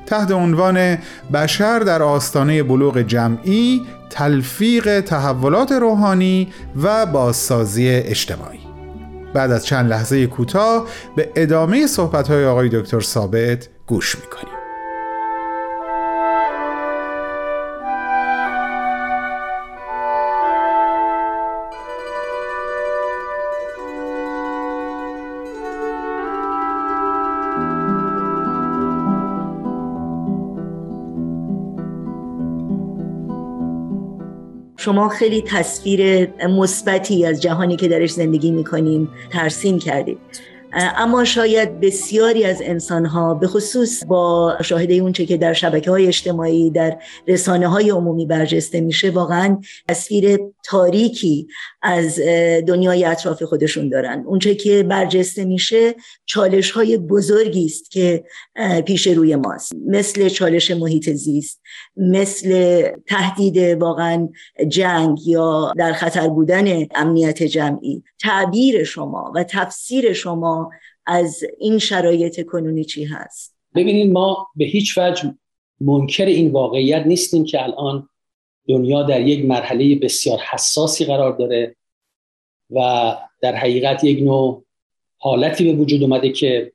تحت 0.07 0.31
عنوان 0.31 0.99
بشر 1.35 1.79
در 1.79 2.03
آستانه 2.03 2.62
بلوغ 2.62 2.99
جمعی 2.99 3.83
تلفیق 4.11 5.00
تحولات 5.00 5.73
روحانی 5.73 6.53
و 6.83 7.07
بازسازی 7.07 7.88
اجتماعی 7.88 8.61
بعد 9.35 9.50
از 9.50 9.67
چند 9.67 9.91
لحظه 9.91 10.26
کوتاه 10.26 10.87
به 11.17 11.31
ادامه 11.37 11.87
صحبت‌های 11.87 12.47
آقای 12.47 12.69
دکتر 12.69 13.00
ثابت 13.00 13.69
گوش 13.87 14.17
می‌کنیم 14.17 14.54
شما 34.85 35.09
خیلی 35.09 35.43
تصویر 35.43 36.31
مثبتی 36.47 37.26
از 37.26 37.43
جهانی 37.43 37.76
که 37.76 37.88
درش 37.88 38.11
زندگی 38.12 38.50
می‌کنیم 38.50 39.09
ترسیم 39.33 39.79
کردید. 39.79 40.19
اما 40.75 41.25
شاید 41.25 41.81
بسیاری 41.81 42.45
از 42.45 42.62
انسانها 42.64 43.35
به 43.35 43.47
خصوص 43.47 44.05
با 44.05 44.57
شاهده 44.62 44.95
اونچه 44.95 45.26
که 45.26 45.37
در 45.37 45.53
شبکه 45.53 45.91
های 45.91 46.07
اجتماعی 46.07 46.71
در 46.71 46.99
رسانه 47.29 47.69
های 47.69 47.91
عمومی 47.91 48.26
برجسته 48.26 48.81
میشه 48.81 49.11
واقعا 49.11 49.59
تصویر 49.88 50.38
تاریکی 50.64 51.47
از 51.85 52.21
دنیای 52.69 53.05
اطراف 53.05 53.43
خودشون 53.43 53.88
دارن. 53.88 54.25
اونچه 54.26 54.55
که 54.55 54.83
برجسته 54.83 55.45
میشه 55.45 55.95
چالش 56.25 56.71
های 56.71 56.97
بزرگی 56.97 57.64
است 57.64 57.91
که 57.91 58.25
پیش 58.87 59.07
روی 59.07 59.37
ماست. 59.37 59.73
مثل 59.87 60.29
چالش 60.29 60.71
محیط 60.71 61.11
زیست 61.11 61.62
مثل 61.97 62.83
تهدید 63.07 63.57
واقعا 63.59 64.29
جنگ 64.69 65.26
یا 65.26 65.73
در 65.76 65.93
خطر 65.93 66.29
بودن 66.29 66.87
امنیت 66.95 67.43
جمعی. 67.43 68.03
تعبیر 68.21 68.85
شما 68.85 69.33
و 69.35 69.45
تفسیر 69.45 70.12
شما 70.12 70.71
از 71.07 71.41
این 71.59 71.79
شرایط 71.79 72.47
کنونی 72.47 72.85
چی 72.85 73.05
هست؟ 73.05 73.57
ببینید 73.75 74.12
ما 74.12 74.47
به 74.57 74.64
هیچ 74.64 74.99
وجه 74.99 75.35
منکر 75.81 76.25
این 76.25 76.53
واقعیت 76.53 77.07
نیستیم 77.07 77.45
که 77.45 77.62
الان 77.62 78.09
دنیا 78.68 79.02
در 79.02 79.21
یک 79.21 79.44
مرحله 79.44 79.94
بسیار 79.94 80.38
حساسی 80.38 81.04
قرار 81.04 81.37
داره 81.37 81.76
و 82.71 83.16
در 83.40 83.54
حقیقت 83.54 84.04
یک 84.04 84.23
نوع 84.23 84.64
حالتی 85.18 85.64
به 85.64 85.73
وجود 85.73 86.02
اومده 86.02 86.30
که 86.30 86.73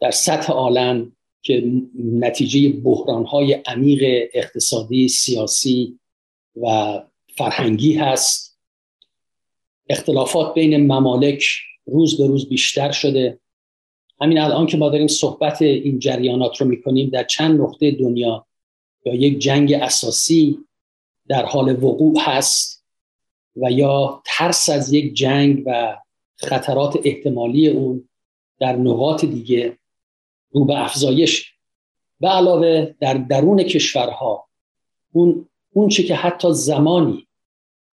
در 0.00 0.10
سطح 0.10 0.52
عالم 0.52 1.12
که 1.42 1.72
نتیجه 2.04 2.68
بحرانهای 2.68 3.52
عمیق 3.52 4.28
اقتصادی، 4.34 5.08
سیاسی 5.08 5.98
و 6.62 6.98
فرهنگی 7.36 7.94
هست. 7.94 8.58
اختلافات 9.88 10.54
بین 10.54 10.86
ممالک 10.92 11.44
روز 11.86 12.18
به 12.18 12.26
روز 12.26 12.48
بیشتر 12.48 12.92
شده. 12.92 13.38
همین 14.20 14.38
الان 14.38 14.66
که 14.66 14.76
ما 14.76 14.88
داریم 14.88 15.06
صحبت 15.06 15.62
این 15.62 15.98
جریانات 15.98 16.60
رو 16.60 16.66
می‌کنیم 16.66 17.10
در 17.10 17.24
چند 17.24 17.60
نقطه 17.60 17.90
دنیا 17.90 18.46
یا 19.04 19.14
یک 19.14 19.38
جنگ 19.38 19.72
اساسی 19.72 20.58
در 21.28 21.44
حال 21.44 21.84
وقوع 21.84 22.20
هست 22.20 22.84
و 23.56 23.70
یا 23.70 24.22
ترس 24.26 24.68
از 24.68 24.92
یک 24.92 25.14
جنگ 25.14 25.62
و 25.66 25.96
خطرات 26.36 26.98
احتمالی 27.04 27.68
اون 27.68 28.08
در 28.60 28.76
نقاط 28.76 29.24
دیگه 29.24 29.78
رو 30.50 30.64
به 30.64 30.84
افزایش. 30.84 31.52
به 32.20 32.28
علاوه 32.28 32.94
در 33.00 33.14
درون 33.14 33.62
کشورها 33.62 34.48
اون 35.12 35.48
اون 35.72 35.88
چه 35.88 36.02
که 36.02 36.14
حتی 36.14 36.52
زمانی 36.52 37.26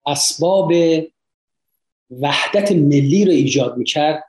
اسباب 0.06 0.74
وحدت 2.22 2.72
ملی 2.72 3.26
رو 3.26 3.32
ایجاد 3.32 3.78
می‌کرد 3.78 4.24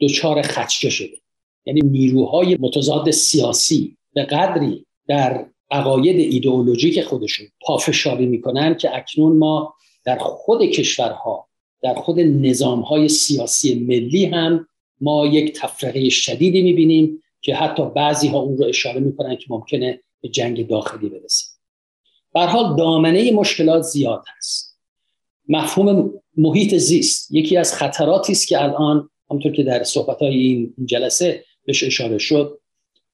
دچار 0.00 0.42
خدشه 0.42 0.90
شده. 0.90 1.16
یعنی 1.64 1.80
نیروهای 1.80 2.56
متضاد 2.60 3.10
سیاسی 3.10 3.96
به 4.12 4.24
قدری 4.24 4.86
در 5.06 5.46
عقاید 5.70 6.16
ایدئولوژیک 6.16 7.04
خودشون 7.04 7.46
پافشاری 7.60 8.26
می‌کنن 8.26 8.74
که 8.74 8.96
اکنون 8.96 9.38
ما 9.38 9.74
در 10.04 10.18
خود 10.18 10.62
کشورها 10.62 11.48
در 11.82 11.94
خود 11.94 12.20
نظامهای 12.20 13.08
سیاسی 13.08 13.74
ملی 13.74 14.24
هم 14.24 14.68
ما 15.00 15.26
یک 15.26 15.60
تفرقه 15.60 16.08
شدیدی 16.08 16.62
می‌بینیم 16.62 17.22
که 17.40 17.54
حتی 17.54 17.82
بعضی 17.96 18.28
ها 18.28 18.38
اون 18.38 18.58
رو 18.58 18.64
اشاره 18.64 19.00
می‌کنن 19.00 19.36
که 19.36 19.44
ممکنه 19.48 20.00
به 20.20 20.28
جنگ 20.28 20.68
داخلی 20.68 21.08
برسه. 21.08 21.46
به 22.34 22.40
حال 22.40 22.76
دامنه 22.76 23.32
مشکلات 23.32 23.82
زیاد 23.82 24.24
هست. 24.36 24.78
مفهوم 25.48 26.12
محیط 26.36 26.74
زیست 26.74 27.34
یکی 27.34 27.56
از 27.56 27.74
خطراتی 27.74 28.32
است 28.32 28.48
که 28.48 28.62
الان 28.62 29.10
همونطور 29.30 29.52
که 29.52 29.62
در 29.62 29.84
صحبت 29.84 30.22
این 30.22 30.74
جلسه 30.84 31.44
بهش 31.64 31.84
اشاره 31.84 32.18
شد 32.18 32.58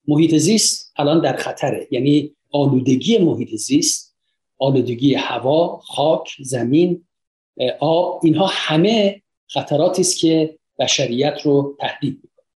محیط 0.08 0.34
زیست 0.34 0.92
الان 0.96 1.20
در 1.20 1.36
خطره. 1.36 1.88
یعنی 1.90 2.36
آلودگی 2.56 3.18
محیط 3.18 3.54
زیست 3.54 4.16
آلودگی 4.58 5.14
هوا 5.14 5.80
خاک 5.84 6.28
زمین 6.40 7.04
آب 7.80 8.20
اینها 8.24 8.50
همه 8.52 9.22
خطراتی 9.48 10.02
است 10.02 10.18
که 10.18 10.58
بشریت 10.78 11.40
رو 11.44 11.76
تهدید 11.80 12.14
می‌کنه. 12.22 12.46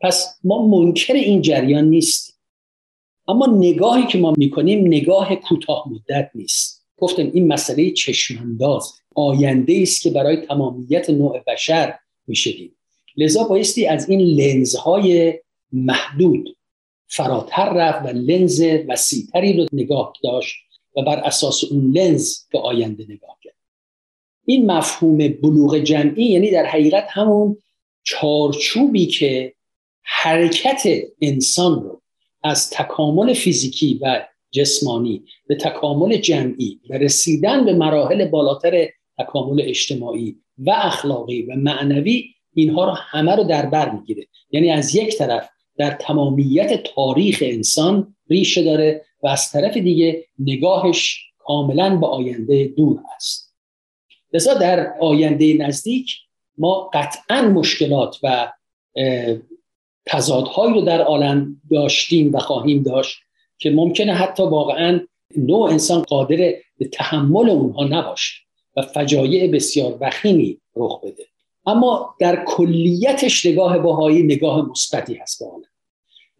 پس 0.00 0.38
ما 0.44 0.66
منکر 0.66 1.14
این 1.14 1.42
جریان 1.42 1.84
نیستیم. 1.84 2.34
اما 3.28 3.46
نگاهی 3.46 4.06
که 4.06 4.18
ما 4.18 4.34
می‌کنیم 4.36 4.86
نگاه 4.86 5.36
کوتاه 5.36 5.88
مدت 5.88 6.30
نیست. 6.34 6.86
گفتم 6.96 7.30
این 7.34 7.46
مسئله 7.46 7.90
چشمانداز. 7.90 8.92
آینده 9.14 9.78
است 9.82 10.02
که 10.02 10.10
برای 10.10 10.36
تمامیت 10.36 11.10
نوع 11.10 11.38
بشر 11.46 11.94
میشه 12.26 12.50
لذا 13.16 13.44
بایستی 13.44 13.86
از 13.86 14.10
این 14.10 14.20
لنزهای 14.20 15.40
محدود 15.72 16.56
فراتر 17.14 17.72
رفت 17.72 18.06
و 18.06 18.08
لنز 18.08 18.64
وسیعتری 18.88 19.56
رو 19.56 19.66
نگاه 19.72 20.12
داشت 20.24 20.56
و 20.96 21.02
بر 21.02 21.18
اساس 21.18 21.64
اون 21.64 21.92
لنز 21.92 22.38
به 22.52 22.58
آینده 22.58 23.04
نگاه 23.08 23.38
کرد. 23.42 23.54
این 24.44 24.70
مفهوم 24.70 25.18
بلوغ 25.18 25.78
جمعی 25.78 26.24
یعنی 26.24 26.50
در 26.50 26.66
حقیقت 26.66 27.06
همون 27.10 27.56
چارچوبی 28.02 29.06
که 29.06 29.54
حرکت 30.02 30.82
انسان 31.20 31.82
رو 31.82 32.02
از 32.42 32.70
تکامل 32.70 33.32
فیزیکی 33.32 33.98
و 34.02 34.26
جسمانی 34.50 35.24
به 35.46 35.56
تکامل 35.56 36.16
جمعی 36.16 36.80
و 36.90 36.94
رسیدن 36.94 37.64
به 37.64 37.72
مراحل 37.72 38.28
بالاتر 38.28 38.88
تکامل 39.18 39.62
اجتماعی 39.62 40.36
و 40.58 40.70
اخلاقی 40.70 41.42
و 41.42 41.56
معنوی 41.56 42.24
اینها 42.54 42.84
رو 42.84 42.92
همه 42.92 43.36
رو 43.36 43.44
در 43.44 43.66
بر 43.66 43.90
می‌گیره. 43.90 44.26
یعنی 44.50 44.70
از 44.70 44.94
یک 44.94 45.18
طرف 45.18 45.48
در 45.76 45.90
تمامیت 45.90 46.82
تاریخ 46.94 47.42
انسان 47.46 48.16
ریشه 48.30 48.64
داره 48.64 49.04
و 49.22 49.28
از 49.28 49.50
طرف 49.50 49.76
دیگه 49.76 50.24
نگاهش 50.38 51.20
کاملا 51.38 51.96
به 51.96 52.06
آینده 52.06 52.64
دور 52.64 53.00
است. 53.16 53.54
لذا 54.32 54.54
در 54.54 54.94
آینده 55.00 55.54
نزدیک 55.54 56.16
ما 56.58 56.90
قطعا 56.92 57.42
مشکلات 57.42 58.18
و 58.22 58.52
تضادهایی 60.06 60.74
رو 60.74 60.80
در 60.80 61.02
عالم 61.02 61.60
داشتیم 61.70 62.34
و 62.34 62.38
خواهیم 62.38 62.82
داشت 62.82 63.18
که 63.58 63.70
ممکنه 63.70 64.14
حتی 64.14 64.42
واقعا 64.42 65.00
نوع 65.36 65.70
انسان 65.70 66.02
قادر 66.02 66.36
به 66.78 66.88
تحمل 66.92 67.50
اونها 67.50 67.84
نباشه 67.84 68.34
و 68.76 68.82
فجایع 68.82 69.50
بسیار 69.50 69.98
وخیمی 70.00 70.60
رخ 70.76 71.00
بده. 71.00 71.31
اما 71.66 72.14
در 72.18 72.44
کلیتش 72.44 73.46
نگاه 73.46 73.78
بهایی 73.78 74.22
نگاه 74.22 74.70
مثبتی 74.70 75.14
هست 75.14 75.38
به 75.38 75.46
عالم. 75.50 75.64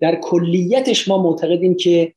در 0.00 0.20
کلیتش 0.20 1.08
ما 1.08 1.22
معتقدیم 1.22 1.76
که 1.76 2.14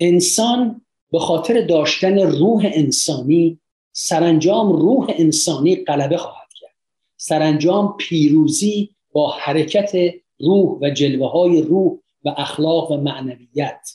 انسان 0.00 0.80
به 1.12 1.18
خاطر 1.18 1.60
داشتن 1.60 2.18
روح 2.18 2.70
انسانی 2.72 3.60
سرانجام 3.92 4.72
روح 4.72 5.06
انسانی 5.08 5.76
غلبه 5.76 6.16
خواهد 6.16 6.52
کرد. 6.60 6.74
سرانجام 7.16 7.96
پیروزی 7.98 8.90
با 9.12 9.30
حرکت 9.30 9.92
روح 10.40 10.78
و 10.80 10.90
جلوه 10.90 11.30
های 11.30 11.62
روح 11.62 11.98
و 12.24 12.34
اخلاق 12.36 12.90
و 12.90 12.96
معنویت 12.96 13.90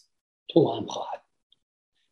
تو 0.48 0.72
هم 0.72 0.86
خواهد 0.86 1.22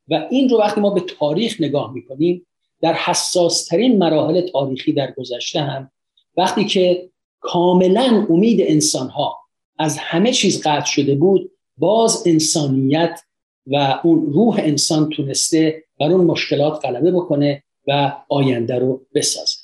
و 0.08 0.28
این 0.32 0.50
رو 0.50 0.58
وقتی 0.58 0.82
ما 0.82 0.90
به 0.90 1.02
تاریخ 1.02 1.62
نگاه 1.62 1.94
می‌کنیم 1.94 2.48
در 2.82 2.94
حساسترین 2.94 3.98
مراحل 3.98 4.42
تاریخی 4.42 4.94
در 4.94 5.12
گذشته 5.12 5.62
هم 5.62 5.92
وقتی 6.38 6.66
که 6.66 7.10
کاملا 7.40 8.28
امید 8.30 8.62
انسان 8.62 9.10
ها 9.10 9.38
از 9.78 9.98
همه 9.98 10.32
چیز 10.32 10.62
قطع 10.62 10.86
شده 10.86 11.16
بود 11.16 11.52
باز 11.78 12.24
انسانیت 12.26 13.20
و 13.68 14.00
اون 14.04 14.34
روح 14.34 14.56
انسان 14.60 15.10
تونسته 15.10 15.84
بر 16.00 16.12
اون 16.12 16.26
مشکلات 16.26 16.86
غلبه 16.86 17.12
بکنه 17.12 17.64
و 17.88 18.14
آینده 18.30 18.80
رو 18.80 19.02
بسازه. 19.16 19.58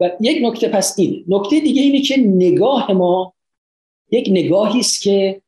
و 0.00 0.10
یک 0.20 0.38
نکته 0.42 0.68
پس 0.68 0.98
این 0.98 1.24
نکته 1.28 1.60
دیگه 1.60 1.82
اینه 1.82 2.00
که 2.00 2.16
نگاه 2.16 2.92
ما 2.92 3.34
یک 4.10 4.28
نگاهی 4.30 4.80
است 4.80 5.02
که 5.02 5.42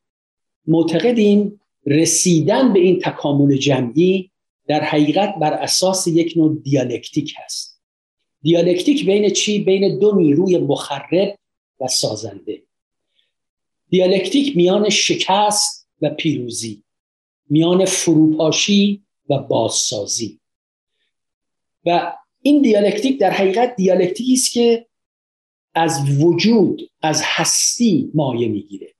معتقدیم 0.67 1.61
رسیدن 1.87 2.73
به 2.73 2.81
این 2.81 2.99
تکامل 2.99 3.57
جمعی 3.57 4.31
در 4.69 4.81
حقیقت 4.81 5.35
بر 5.41 5.53
اساس 5.53 6.07
یک 6.07 6.33
نوع 6.37 6.59
دیالکتیک 6.63 7.35
هست. 7.45 7.76
دیالکتیک 8.43 9.07
بین 9.07 9.31
چی؟ 9.31 9.59
بین 9.59 9.99
دو 9.99 10.17
نیروی 10.17 10.59
مخرب 10.59 11.39
و 11.81 11.89
سازنده. 11.89 12.63
دیالکتیک 13.89 14.57
میان 14.57 14.89
شکست 14.89 15.89
و 16.03 16.11
پیروزی 16.11 16.83
میان 17.51 17.85
فروپاشی 17.85 19.03
و 19.31 19.39
بازسازی. 19.39 20.41
و 21.87 22.13
این 22.43 22.63
دیالکتیک 22.63 23.21
در 23.21 23.31
حقیقت 23.31 23.77
دیالکتیکی 23.77 24.33
است 24.33 24.53
که 24.53 24.87
از 25.75 26.21
وجود 26.21 26.91
از 27.03 27.23
هستی 27.25 28.11
مایه 28.15 28.49
می‌گیره. 28.49 28.95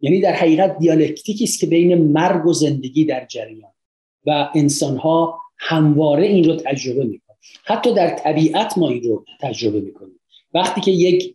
یعنی 0.00 0.20
در 0.20 0.32
حقیقت 0.32 0.78
دیالکتیکی 0.78 1.44
است 1.44 1.60
که 1.60 1.66
بین 1.66 1.94
مرگ 1.94 2.46
و 2.46 2.52
زندگی 2.52 3.04
در 3.04 3.26
جریان 3.26 3.72
و 4.26 4.50
انسانها 4.54 5.40
همواره 5.58 6.26
این 6.26 6.44
رو 6.44 6.56
تجربه 6.56 7.04
می‌کنن 7.04 7.23
حتی 7.64 7.94
در 7.94 8.10
طبیعت 8.10 8.78
ما 8.78 8.88
این 8.88 9.02
رو 9.02 9.24
تجربه 9.40 9.80
می‌کنیم. 9.80 10.20
وقتی 10.54 10.80
که 10.80 10.90
یک 10.90 11.34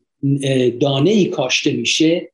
دانه 0.79 1.09
ای 1.09 1.25
کاشته 1.25 1.71
میشه 1.71 2.31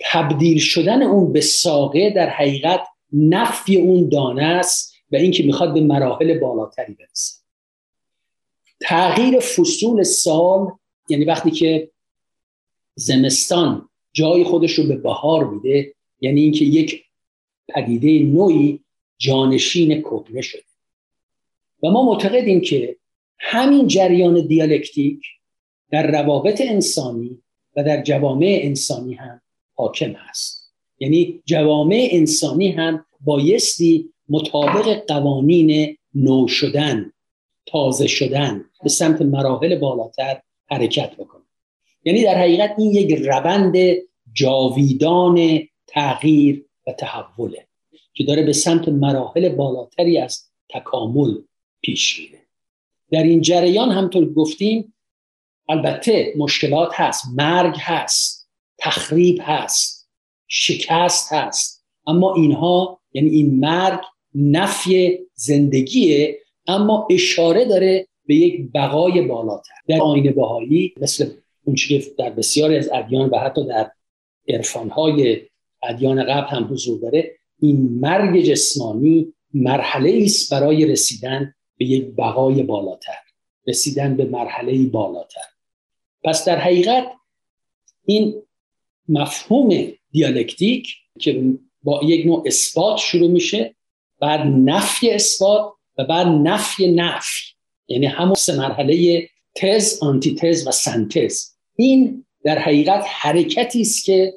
تبدیل 0.00 0.58
شدن 0.58 1.02
اون 1.02 1.32
به 1.32 1.40
ساقه 1.40 2.10
در 2.10 2.28
حقیقت 2.28 2.80
نفی 3.12 3.76
اون 3.76 4.08
دانه 4.08 4.44
است 4.44 4.94
و 5.12 5.16
اینکه 5.16 5.42
می‌خواد 5.42 5.74
به 5.74 5.80
مراحل 5.80 6.38
بالاتری 6.38 6.94
برسه. 6.94 7.34
تغییر 8.80 9.38
فصول 9.38 10.02
سال 10.02 10.66
یعنی 11.08 11.24
وقتی 11.24 11.50
که 11.50 11.90
زمستان 12.94 13.88
جای 14.12 14.44
خودش 14.44 14.72
رو 14.72 14.84
به 14.84 14.96
بهار 14.96 15.50
میده 15.50 15.94
یعنی 16.20 16.40
اینکه 16.40 16.64
یک 16.64 17.04
پدیده 17.68 18.26
نوعی 18.26 18.80
جانشین 19.18 20.00
کهنه 20.00 20.40
شده. 20.40 20.62
و 21.82 21.90
ما 21.90 22.02
معتقدیم 22.02 22.60
که 22.60 22.96
همین 23.38 23.86
جریان 23.86 24.46
دیالکتیک 24.46 25.20
در 25.90 26.10
روابط 26.10 26.60
انسانی 26.60 27.42
و 27.76 27.84
در 27.84 28.02
جوامع 28.02 28.58
انسانی 28.62 29.14
هم 29.14 29.40
حاکم 29.74 30.12
هست 30.12 30.72
یعنی 30.98 31.42
جوامع 31.44 32.08
انسانی 32.10 32.68
هم 32.70 33.04
بایستی 33.20 34.10
مطابق 34.28 35.04
قوانین 35.06 35.96
نو 36.14 36.48
شدن 36.48 37.12
تازه 37.66 38.06
شدن 38.06 38.64
به 38.82 38.88
سمت 38.88 39.22
مراحل 39.22 39.78
بالاتر 39.78 40.40
حرکت 40.66 41.16
بکنه 41.16 41.42
یعنی 42.04 42.22
در 42.22 42.38
حقیقت 42.38 42.74
این 42.78 42.90
یک 42.90 43.14
روند 43.14 43.76
جاویدان 44.32 45.58
تغییر 45.86 46.64
و 46.86 46.92
تحوله 46.92 47.66
که 48.14 48.24
داره 48.24 48.42
به 48.42 48.52
سمت 48.52 48.88
مراحل 48.88 49.48
بالاتری 49.48 50.18
از 50.18 50.44
تکامل 50.68 51.34
پیش 51.82 52.18
میره. 52.20 52.38
در 53.10 53.22
این 53.22 53.40
جریان 53.40 53.90
همطور 53.90 54.32
گفتیم 54.32 54.94
البته 55.68 56.34
مشکلات 56.36 56.90
هست 56.94 57.24
مرگ 57.36 57.76
هست 57.78 58.50
تخریب 58.78 59.38
هست 59.42 60.10
شکست 60.46 61.32
هست. 61.32 61.84
اما 62.06 62.34
اینها 62.34 63.00
یعنی 63.12 63.28
این 63.30 63.60
مرگ 63.60 64.00
نفی 64.34 65.18
زندگیه 65.34 66.38
اما 66.66 67.08
اشاره 67.10 67.64
داره 67.64 68.08
به 68.26 68.34
یک 68.34 68.72
بقای 68.74 69.22
بالاتر. 69.22 69.74
در 69.88 70.00
آین 70.00 70.32
بهایی 70.32 70.94
مثل 71.00 71.30
اون 71.64 71.76
که 71.76 72.02
در 72.18 72.30
بسیاری 72.30 72.76
از 72.76 72.90
ادیان 72.92 73.30
و 73.30 73.38
حتی 73.38 73.66
در 73.66 73.90
عرفانهای 74.48 75.40
ادیان 75.82 76.24
قبل 76.24 76.56
هم 76.56 76.68
حضور 76.70 77.00
داره 77.00 77.38
این 77.60 77.98
مرگ 78.00 78.40
جسمانی 78.40 79.32
مرحله 79.54 80.20
است 80.24 80.52
برای 80.52 80.86
رسیدن 80.86 81.54
به 81.78 81.84
یک 81.84 82.04
بقای 82.16 82.62
بالاتر 82.62 83.18
رسیدن 83.66 84.16
به 84.16 84.24
مرحله 84.24 84.86
بالاتر. 84.86 85.44
پس 86.24 86.44
در 86.44 86.58
حقیقت 86.58 87.12
این 88.04 88.42
مفهوم 89.08 89.92
دیالکتیک 90.10 90.94
که 91.18 91.42
با 91.82 92.00
یک 92.04 92.26
نوع 92.26 92.42
اثبات 92.46 92.98
شروع 92.98 93.30
میشه 93.30 93.74
بعد 94.20 94.40
نفی 94.40 95.10
اثبات 95.10 95.72
و 95.98 96.04
بعد 96.04 96.26
نفی 96.26 96.92
نفی. 96.92 97.44
یعنی 97.88 98.06
همون 98.06 98.34
سه 98.34 98.56
مرحله 98.56 99.28
تز 99.54 99.98
آنتیتز 100.02 100.66
و 100.66 100.70
سنتز. 100.70 101.50
این 101.76 102.24
در 102.44 102.58
حقیقت 102.58 103.04
حرکتی 103.06 103.80
است 103.80 104.04
که 104.04 104.34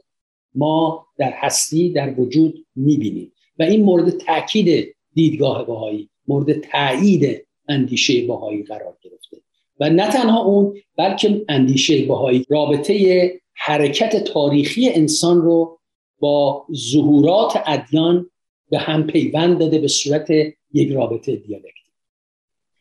ما 0.55 1.07
در 1.17 1.33
هستی 1.35 1.89
در 1.89 2.19
وجود 2.19 2.65
می‌بینیم. 2.75 3.33
و 3.59 3.63
این 3.63 3.83
مورد 3.83 4.09
تاکید 4.09 4.95
دیدگاه 5.13 5.65
بهایی 5.65 6.09
مورد 6.27 6.59
تایید 6.59 7.47
اندیشه 7.67 8.27
بهایی 8.27 8.63
قرار 8.63 8.97
گرفته. 9.01 9.37
و 9.79 9.89
نه 9.89 10.11
تنها 10.11 10.43
اون 10.43 10.77
بلکه 10.97 11.45
اندیشه 11.49 12.05
بهایی. 12.05 12.45
رابطه 12.49 13.31
حرکت 13.53 14.23
تاریخی 14.23 14.89
انسان 14.89 15.41
رو 15.41 15.79
با 16.19 16.65
ظهورات 16.73 17.63
ادیان 17.65 18.29
به 18.69 18.79
هم 18.79 19.07
پیوند 19.07 19.59
داده 19.59 19.79
به 19.79 19.87
صورت 19.87 20.29
یک 20.73 20.91
رابطه 20.91 21.35
دیالکتیک. 21.35 21.91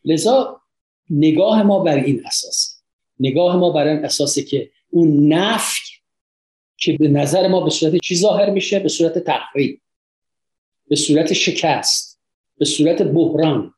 لذا 0.05 0.61
نگاه 1.09 1.63
ما 1.63 1.79
بر 1.79 2.03
این 2.03 2.25
اساس 2.25 2.81
نگاه 3.19 3.57
ما 3.57 3.69
بر 3.69 3.87
این 3.87 4.05
اساسه 4.05 4.43
که 4.43 4.71
اون 4.89 5.33
نفی 5.33 5.91
که 6.77 6.97
به 6.97 7.07
نظر 7.07 7.47
ما 7.47 7.61
به 7.61 7.69
صورت 7.69 7.95
چی 7.95 8.15
ظاهر 8.15 8.49
میشه؟ 8.49 8.79
به 8.79 8.89
صورت 8.89 9.17
تخریب 9.17 9.81
به 10.87 10.95
صورت 10.95 11.33
شکست. 11.33 12.10
به 12.61 12.65
صورت 12.65 13.01
بحران. 13.01 13.73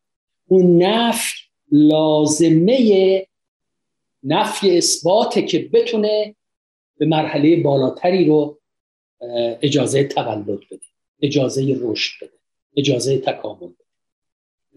اون 0.47 0.83
نفی 0.83 1.35
لازمه 1.71 3.27
نفی 4.23 4.77
اثباته 4.77 5.41
که 5.41 5.69
بتونه 5.73 6.35
به 6.97 7.05
مرحله 7.05 7.63
بالاتری 7.63 8.25
رو 8.25 8.59
اجازه 9.61 10.03
تولد 10.03 10.45
بده 10.45 10.85
اجازه 11.21 11.77
رشد 11.81 12.25
بده 12.25 12.33
اجازه 12.77 13.17
تکامل 13.17 13.67
بده. 13.67 13.85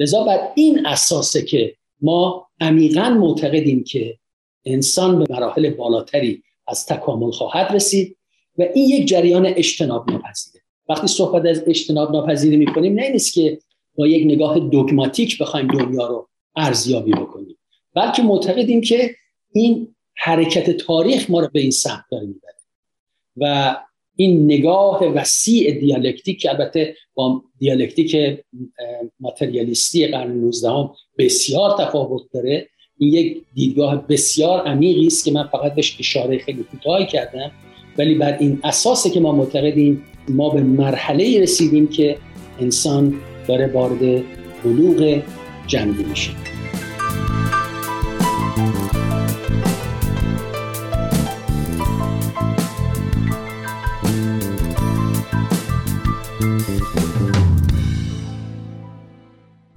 لذا 0.00 0.24
بر 0.24 0.48
این 0.54 0.86
اساسه 0.86 1.42
که 1.42 1.76
ما 2.00 2.48
عمیقا 2.60 3.10
معتقدیم 3.10 3.84
که 3.84 4.18
انسان 4.64 5.18
به 5.18 5.34
مراحل 5.34 5.70
بالاتری 5.70 6.42
از 6.66 6.86
تکامل 6.86 7.30
خواهد 7.30 7.74
رسید 7.74 8.16
و 8.58 8.62
این 8.74 8.88
یک 8.88 9.08
جریان 9.08 9.46
اجتناب 9.46 10.10
ناپذیره 10.10 10.64
وقتی 10.88 11.06
صحبت 11.06 11.46
از 11.46 11.62
اجتناب 11.66 12.12
ناپذیری 12.12 12.56
می‌کنیم 12.56 12.94
نه 12.94 13.08
نیست 13.08 13.34
که 13.34 13.58
با 13.96 14.06
یک 14.06 14.26
نگاه 14.26 14.58
دوگماتیک 14.58 15.38
بخوایم 15.38 15.66
دنیا 15.66 16.06
رو 16.06 16.28
ارزیابی 16.56 17.12
بکنیم. 17.12 17.56
بلکه 17.94 18.22
معتقدیم 18.22 18.80
که 18.80 19.14
این 19.52 19.94
حرکت 20.16 20.70
تاریخ 20.70 21.30
ما 21.30 21.40
رو 21.40 21.48
به 21.52 21.60
این 21.60 21.70
سمت 21.70 22.04
داره 22.10 22.26
می‌بره. 22.26 22.54
و 23.36 23.76
این 24.16 24.44
نگاه 24.44 25.04
وسیع 25.04 25.80
دیالکتیک 25.80 26.40
که 26.40 26.50
البته 26.50 26.94
با 27.14 27.42
دیالکتیک 27.58 28.40
ماتریالیستی 29.20 30.06
قرن 30.06 30.32
19 30.32 30.70
هم 30.70 30.90
بسیار 31.18 31.76
تفاوت 31.78 32.22
داره. 32.34 32.68
این 32.98 33.14
یک 33.14 33.42
دیدگاه 33.54 34.06
بسیار 34.06 34.66
عمیقی 34.66 35.06
است 35.06 35.24
که 35.24 35.32
من 35.32 35.46
فقط 35.46 35.74
بهش 35.74 35.96
اشاره 36.00 36.38
خیلی 36.38 36.62
کوتاهی 36.62 37.06
کردم. 37.06 37.50
ولی 37.98 38.14
بر 38.14 38.38
این 38.38 38.60
اساسه 38.64 39.10
که 39.10 39.20
ما 39.20 39.32
معتقدیم 39.32 40.04
ما 40.28 40.50
به 40.50 40.60
مرحله 40.60 41.40
رسیدیم 41.40 41.88
که 41.88 42.18
انسان 42.60 43.14
داره 43.48 43.66
وارد 43.66 44.22
بلوغ 44.64 45.22
جمعی 45.66 46.04
میشه. 46.10 46.30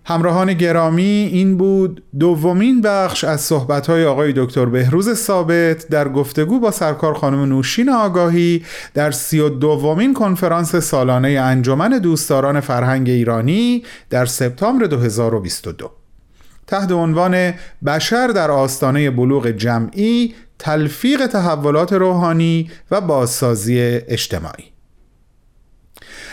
همراهان 0.10 0.54
گرامی 0.54 1.30
این 1.32 1.58
بود 1.58 2.04
دومین 2.19 2.82
بخش 2.82 3.24
از 3.24 3.41
صحبت‌های 3.41 4.06
آقای 4.06 4.34
دکتر 4.36 4.65
بهروز 4.65 5.13
ثابت 5.13 5.88
در 5.88 6.08
گفتگو 6.08 6.60
با 6.60 6.72
سرکار 6.72 7.13
خانم 7.13 7.45
نوشین 7.45 7.89
آگاهی 7.89 8.65
در 8.93 9.12
سی 9.12 9.39
و 9.39 9.50
دومین 9.50 10.13
کنفرانس 10.13 10.76
سالانه 10.76 11.30
انجمن 11.30 11.89
دوستداران 11.89 12.60
فرهنگ 12.60 13.10
ایرانی 13.10 13.84
در 14.10 14.26
سپتامبر 14.26 14.86
2022 14.86 15.91
تحت 16.67 16.91
عنوان 16.91 17.54
بشر 17.86 18.28
در 18.28 18.52
آستانه 18.52 19.12
بلوغ 19.12 19.48
جمعی 19.48 20.36
تلفیق 20.60 21.28
تحولات 21.28 21.93
روحانی 21.93 22.72
و 22.91 23.02
بازسازی 23.02 23.80
اجتماعی. 24.08 24.78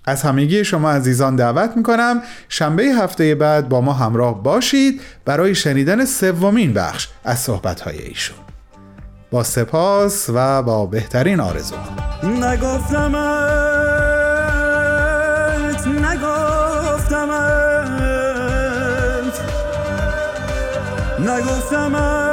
از 0.05 0.23
همگی 0.23 0.65
شما 0.65 0.91
عزیزان 0.91 1.37
دعوت 1.37 1.77
می‌کنم 1.77 2.23
شنبه 2.49 2.85
هفته 2.85 3.35
بعد 3.35 3.69
با 3.69 3.81
ما 3.81 3.93
همراه 3.93 4.43
باشید 4.43 5.01
برای 5.25 5.55
شنیدن 5.55 6.05
سومین 6.05 6.73
بخش 6.73 7.09
از 7.25 7.39
صحبتهای 7.39 7.99
ایشون. 7.99 8.50
با 9.31 9.43
سپاس 9.43 10.31
و 10.35 10.63
با 10.63 10.87
بهترین 10.87 11.41
آرزوها 11.41 11.95
نگفتمت 12.23 13.61
نگفتمت. 15.87 17.51
نگفتمت. 21.19 22.30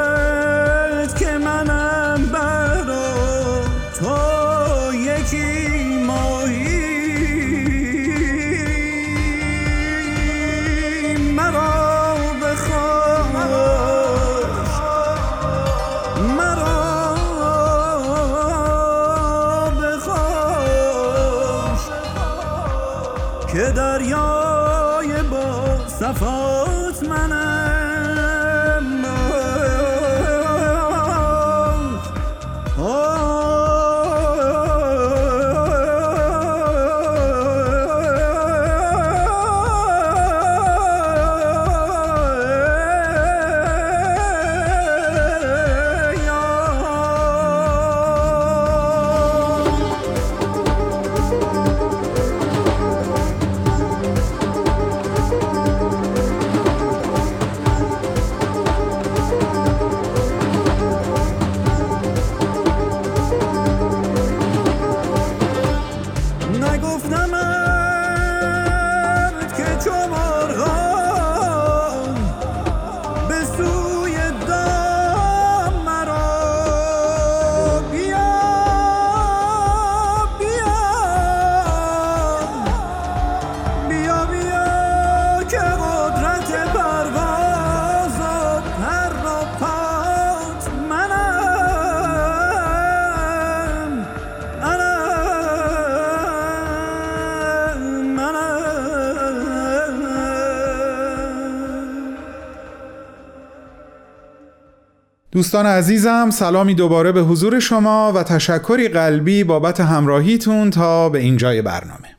دوستان 105.38 105.66
عزیزم 105.66 106.30
سلامی 106.30 106.74
دوباره 106.74 107.12
به 107.12 107.20
حضور 107.20 107.60
شما 107.60 108.12
و 108.12 108.22
تشکری 108.22 108.88
قلبی 108.88 109.44
بابت 109.44 109.80
همراهیتون 109.80 110.70
تا 110.70 111.08
به 111.08 111.18
اینجای 111.18 111.62
برنامه. 111.62 112.16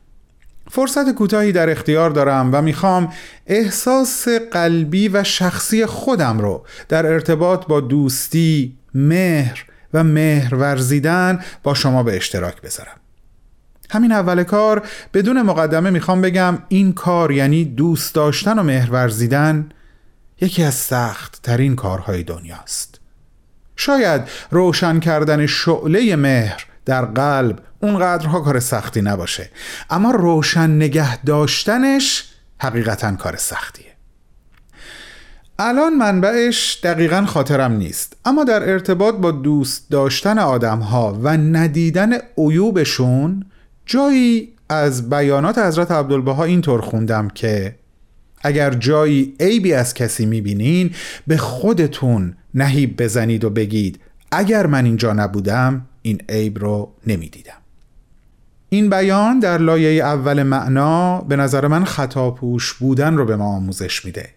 فرصت 0.70 1.10
کوتاهی 1.14 1.52
در 1.52 1.70
اختیار 1.70 2.10
دارم 2.10 2.50
و 2.52 2.62
می‌خوام 2.62 3.12
احساس 3.46 4.28
قلبی 4.28 5.08
و 5.08 5.24
شخصی 5.24 5.86
خودم 5.86 6.38
رو 6.38 6.64
در 6.88 7.06
ارتباط 7.06 7.66
با 7.66 7.80
دوستی، 7.80 8.76
مهر 8.94 9.64
و 9.94 10.04
مهر 10.04 10.54
ورزیدن 10.54 11.40
با 11.62 11.74
شما 11.74 12.02
به 12.02 12.16
اشتراک 12.16 12.62
بذارم. 12.62 13.00
همین 13.90 14.12
اول 14.12 14.42
کار 14.42 14.82
بدون 15.14 15.42
مقدمه 15.42 15.90
می‌خوام 15.90 16.20
بگم 16.20 16.58
این 16.68 16.92
کار 16.92 17.32
یعنی 17.32 17.64
دوست 17.64 18.14
داشتن 18.14 18.58
و 18.58 18.62
مهر 18.62 18.90
ورزیدن 18.90 19.68
یکی 20.40 20.62
از 20.62 20.74
سخت 20.74 21.40
ترین 21.42 21.76
کارهای 21.76 22.22
دنیاست. 22.22 22.89
شاید 23.80 24.22
روشن 24.50 25.00
کردن 25.00 25.46
شعله 25.46 26.16
مهر 26.16 26.66
در 26.84 27.04
قلب 27.04 27.58
اونقدرها 27.82 28.40
کار 28.40 28.60
سختی 28.60 29.02
نباشه. 29.02 29.50
اما 29.90 30.10
روشن 30.10 30.70
نگه 30.70 31.24
داشتنش 31.24 32.24
حقیقتا 32.58 33.16
کار 33.16 33.36
سختیه. 33.36 33.84
الان 35.58 35.94
منبعش 35.94 36.80
دقیقا 36.82 37.24
خاطرم 37.26 37.72
نیست 37.72 38.16
اما 38.24 38.44
در 38.44 38.70
ارتباط 38.70 39.14
با 39.14 39.30
دوست 39.30 39.90
داشتن 39.90 40.38
آدم 40.38 40.78
ها 40.78 41.18
و 41.22 41.36
ندیدن 41.36 42.12
عیوبشون 42.38 43.44
جایی 43.86 44.56
از 44.68 45.10
بیانات 45.10 45.58
حضرت 45.58 45.90
عبدالبها 45.90 46.44
اینطور 46.44 46.80
خوندم 46.80 47.28
که 47.28 47.79
اگر 48.40 48.74
جایی 48.74 49.34
عیبی 49.40 49.72
از 49.72 49.94
کسی 49.94 50.26
می‌بینین 50.26 50.90
به 51.26 51.36
خودتون 51.36 52.36
نهیب 52.54 53.02
بزنید 53.02 53.44
و 53.44 53.50
بگید 53.50 54.00
اگر 54.32 54.66
من 54.66 54.84
اینجا 54.84 55.12
نبودم 55.12 55.86
این 56.02 56.22
عیب 56.28 56.58
رو 56.58 56.92
نمی‌دیدم. 57.06 57.52
این 58.68 58.90
بیان 58.90 59.38
در 59.38 59.58
لایه 59.58 60.04
اول 60.04 60.42
معنا 60.42 61.20
به 61.20 61.36
نظر 61.36 61.66
من 61.66 61.84
خطاپوش 61.84 62.72
بودن 62.72 63.16
رو 63.16 63.24
به 63.24 63.36
ما 63.36 63.56
آموزش 63.56 64.04
میده. 64.04 64.28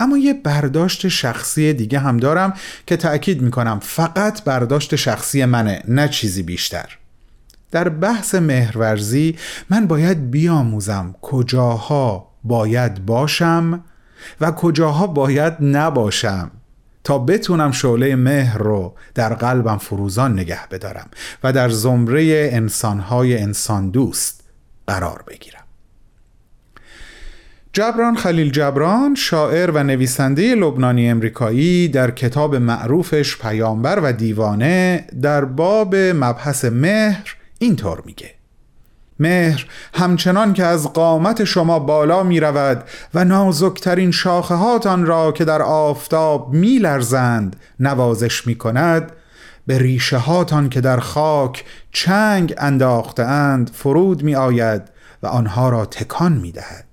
اما 0.00 0.18
یه 0.18 0.34
برداشت 0.34 1.08
شخصی 1.08 1.72
دیگه 1.72 1.98
هم 1.98 2.16
دارم 2.16 2.54
که 2.86 2.96
تأکید 2.96 3.42
می‌کنم 3.42 3.78
فقط 3.82 4.44
برداشت 4.44 4.96
شخصی 4.96 5.44
منه 5.44 5.82
نه 5.88 6.08
چیزی 6.08 6.42
بیشتر. 6.42 6.98
در 7.70 7.88
بحث 7.88 8.34
مهرورزی 8.34 9.36
من 9.70 9.86
باید 9.86 10.30
بیاموزم 10.30 11.14
کجاها 11.22 12.31
باید 12.44 13.06
باشم 13.06 13.84
و 14.40 14.50
کجاها 14.50 15.06
باید 15.06 15.52
نباشم 15.60 16.50
تا 17.04 17.18
بتونم 17.18 17.72
شعله 17.72 18.16
مهر 18.16 18.58
رو 18.58 18.94
در 19.14 19.34
قلبم 19.34 19.78
فروزان 19.78 20.32
نگه 20.32 20.68
بدارم 20.70 21.08
و 21.44 21.52
در 21.52 21.68
زمره 21.68 22.50
انسانهای 22.52 23.38
انسان 23.38 23.90
دوست 23.90 24.44
قرار 24.86 25.24
بگیرم. 25.28 25.62
جبران 27.72 28.16
خلیل 28.16 28.50
جبران 28.50 29.14
شاعر 29.14 29.70
و 29.70 29.82
نویسنده 29.82 30.54
لبنانی 30.54 31.10
امریکایی 31.10 31.88
در 31.88 32.10
کتاب 32.10 32.56
معروفش 32.56 33.38
پیامبر 33.38 34.00
و 34.02 34.12
دیوانه 34.12 35.06
در 35.22 35.44
باب 35.44 35.94
مبحث 35.96 36.64
مهر 36.64 37.36
اینطور 37.58 38.02
میگه 38.06 38.34
مهر 39.22 39.66
همچنان 39.94 40.52
که 40.52 40.64
از 40.64 40.92
قامت 40.92 41.44
شما 41.44 41.78
بالا 41.78 42.22
می 42.22 42.40
رود 42.40 42.84
و 43.14 43.24
نازکترین 43.24 44.10
شاخه 44.10 44.54
هاتان 44.54 45.06
را 45.06 45.32
که 45.32 45.44
در 45.44 45.62
آفتاب 45.62 46.52
می 46.52 46.78
لرزند 46.78 47.56
نوازش 47.80 48.46
می 48.46 48.54
کند 48.54 49.12
به 49.66 49.78
ریشه 49.78 50.16
هاتان 50.16 50.68
که 50.68 50.80
در 50.80 51.00
خاک 51.00 51.64
چنگ 51.92 52.54
انداخته 52.58 53.22
اند 53.22 53.70
فرود 53.74 54.22
می 54.22 54.34
آید 54.34 54.82
و 55.22 55.26
آنها 55.26 55.68
را 55.68 55.86
تکان 55.86 56.32
می 56.32 56.52
دهد 56.52 56.84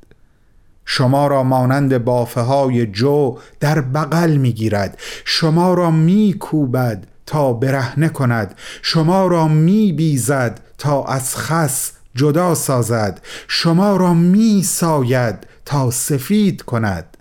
شما 0.85 1.27
را 1.27 1.43
مانند 1.43 1.97
بافه 1.97 2.41
های 2.41 2.85
جو 2.85 3.37
در 3.59 3.81
بغل 3.81 4.37
می 4.37 4.53
گیرد 4.53 4.97
شما 5.25 5.73
را 5.73 5.91
می 5.91 6.35
کوبد 6.39 7.07
تا 7.29 7.53
برهنه 7.53 8.09
کند. 8.09 8.55
شما 8.81 9.27
را 9.27 9.47
می 9.47 9.93
بیزد 9.93 10.59
تا 10.77 11.03
از 11.03 11.35
خس 11.35 11.91
جدا 12.15 12.55
سازد. 12.55 13.21
شما 13.47 13.97
را 13.97 14.13
می 14.13 14.63
ساید 14.63 15.47
تا 15.65 15.91
سفید 15.91 16.61
کند. 16.61 17.17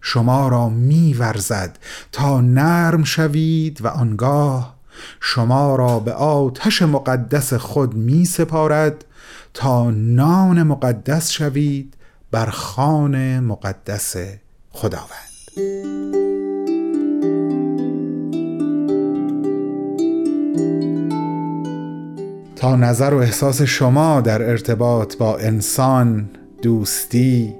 شما 0.00 0.48
را 0.48 0.68
می 0.68 1.14
ورزد 1.14 1.78
تا 2.12 2.40
نرم 2.40 3.04
شوید 3.04 3.84
و 3.84 3.88
آنگاه. 3.88 4.76
شما 5.20 5.76
را 5.76 5.98
به 6.00 6.12
آتش 6.12 6.82
مقدس 6.82 7.54
خود 7.54 7.94
می 7.94 8.24
سپارد 8.24 9.04
تا 9.54 9.90
نان 9.90 10.62
مقدس 10.62 11.30
شوید 11.30 11.94
بر 12.30 12.50
خان 12.50 13.40
مقدس 13.40 14.16
خداوند. 14.70 15.30
تا 22.60 22.76
نظر 22.76 23.14
و 23.14 23.18
احساس 23.18 23.62
شما 23.62 24.20
در 24.20 24.42
ارتباط 24.42 25.16
با 25.16 25.38
انسان 25.38 26.30
دوستی 26.62 27.54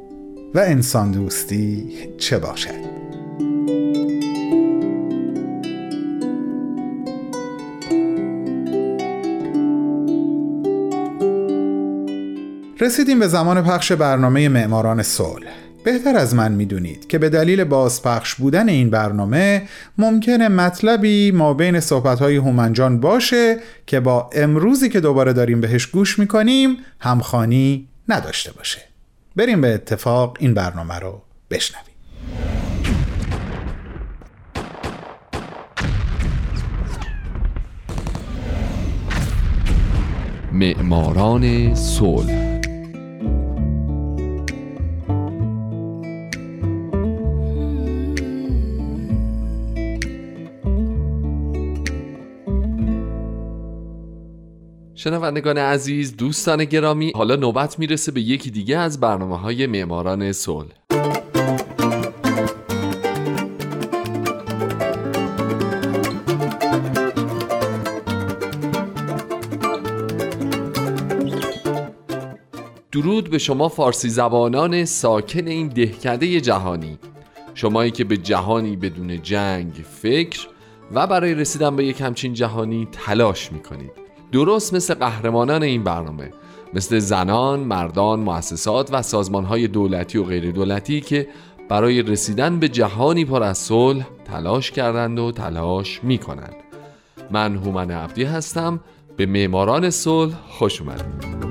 و 0.54 0.58
انسان 0.58 1.10
دوستی 1.10 1.88
چه 2.18 2.38
باشد؟ 2.38 2.90
رسیدیم 12.80 13.18
به 13.18 13.28
زمان 13.28 13.62
پخش 13.62 13.92
برنامه 13.92 14.48
معماران 14.48 15.02
صلح. 15.02 15.59
بهتر 15.84 16.16
از 16.16 16.34
من 16.34 16.52
می‌دونید 16.52 17.08
که 17.08 17.18
به 17.18 17.28
دلیل 17.28 17.64
بازپخش 17.64 18.34
بودن 18.34 18.68
این 18.68 18.90
برنامه 18.90 19.62
ممکنه 19.98 20.48
مطلبی 20.48 21.30
ما 21.30 21.54
بین 21.54 21.80
صحبتهای 21.80 22.36
هومنجان 22.36 23.00
باشه 23.00 23.56
که 23.86 24.00
با 24.00 24.30
امروزی 24.32 24.88
که 24.88 25.00
دوباره 25.00 25.32
داریم 25.32 25.60
بهش 25.60 25.86
گوش 25.86 26.18
می‌کنیم 26.18 26.76
همخانی 27.00 27.88
نداشته 28.08 28.52
باشه. 28.52 28.80
بریم 29.36 29.60
به 29.60 29.74
اتفاق 29.74 30.36
این 30.40 30.54
برنامه 30.54 30.98
رو 30.98 31.22
بشنویم. 31.50 31.84
معماران 40.52 41.74
صلح 41.74 42.49
شنوندگان 55.02 55.58
عزیز 55.58 56.16
دوستان 56.16 56.64
گرامی 56.64 57.12
حالا 57.14 57.36
نوبت 57.36 57.78
می‌رسه 57.78 58.12
به 58.12 58.20
یکی 58.20 58.50
دیگه 58.50 58.78
از 58.78 59.00
برنامه 59.00 59.38
های 59.38 59.66
معماران 59.66 60.32
صلح. 60.32 60.68
درود 72.92 73.30
به 73.30 73.38
شما 73.38 73.68
فارسی 73.68 74.08
زبانان 74.08 74.84
ساکن 74.84 75.46
این 75.46 75.68
دهکده 75.68 76.40
جهانی. 76.40 76.98
شمایی 77.54 77.90
که 77.90 78.04
به 78.04 78.16
جهانی 78.16 78.76
بدون 78.76 79.22
جنگ 79.22 79.72
فکر 80.02 80.48
و 80.94 81.06
برای 81.06 81.34
رسیدن 81.34 81.76
به 81.76 81.84
یک 81.84 82.00
همچین 82.00 82.34
جهانی 82.34 82.88
تلاش 82.92 83.52
می‌کنید. 83.52 84.09
درست 84.32 84.74
مثل 84.74 84.94
قهرمانان 84.94 85.62
این 85.62 85.84
برنامه 85.84 86.32
مثل 86.74 86.98
زنان، 86.98 87.60
مردان، 87.60 88.20
مؤسسات 88.20 88.88
و 88.92 89.02
سازمانهای 89.02 89.68
دولتی 89.68 90.18
و 90.18 90.24
غیر 90.24 90.50
دولتی 90.50 91.00
که 91.00 91.28
برای 91.68 92.02
رسیدن 92.02 92.58
به 92.58 92.68
جهانی 92.68 93.24
پر 93.24 93.42
از 93.42 93.58
صلح 93.58 94.06
تلاش 94.24 94.70
کردند 94.70 95.18
و 95.18 95.32
تلاش 95.32 96.00
می 96.04 96.18
کنند. 96.18 96.54
من 97.30 97.56
هومن 97.56 97.90
عبدی 97.90 98.24
هستم 98.24 98.80
به 99.16 99.26
معماران 99.26 99.90
صلح 99.90 100.34
خوش 100.48 100.80
اومدید. 100.80 101.49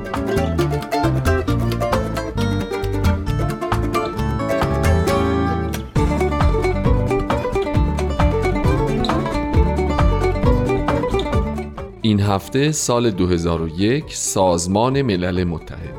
این 12.09 12.19
هفته 12.19 12.71
سال 12.71 13.11
2001 13.11 14.15
سازمان 14.15 15.01
ملل 15.01 15.43
متحد. 15.43 15.95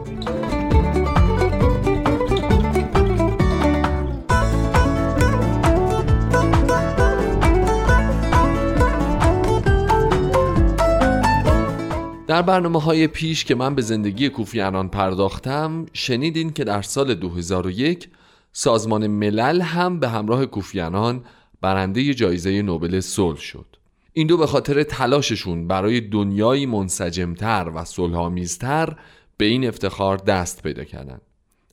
در 12.27 12.42
برنامه 12.42 12.81
های 12.81 13.07
پیش 13.07 13.44
که 13.44 13.55
من 13.55 13.75
به 13.75 13.83
زندگی 13.83 14.29
کوفیانان 14.29 14.88
پرداختم 14.88 15.87
شنیدین 15.92 16.53
که 16.53 16.64
در 16.64 16.83
سال 16.83 17.14
2001 17.14 18.09
سازمان 18.53 19.07
ملل 19.07 19.61
هم 19.61 20.01
به 20.01 20.09
همراه 20.09 20.46
کوفیانان 20.46 21.25
برنده 21.61 22.14
جایزه 22.14 22.62
نوبل 22.62 23.01
صلح 23.01 23.38
شد. 23.38 23.69
این 24.12 24.27
دو 24.27 24.37
به 24.37 24.46
خاطر 24.46 24.83
تلاششون 24.83 25.68
برای 25.68 26.01
دنیایی 26.01 26.66
منسجمتر 26.66 27.73
و 27.75 27.85
صلحآمیزتر 27.85 28.96
به 29.37 29.44
این 29.44 29.68
افتخار 29.68 30.16
دست 30.16 30.62
پیدا 30.62 30.85
کردند. 30.85 31.23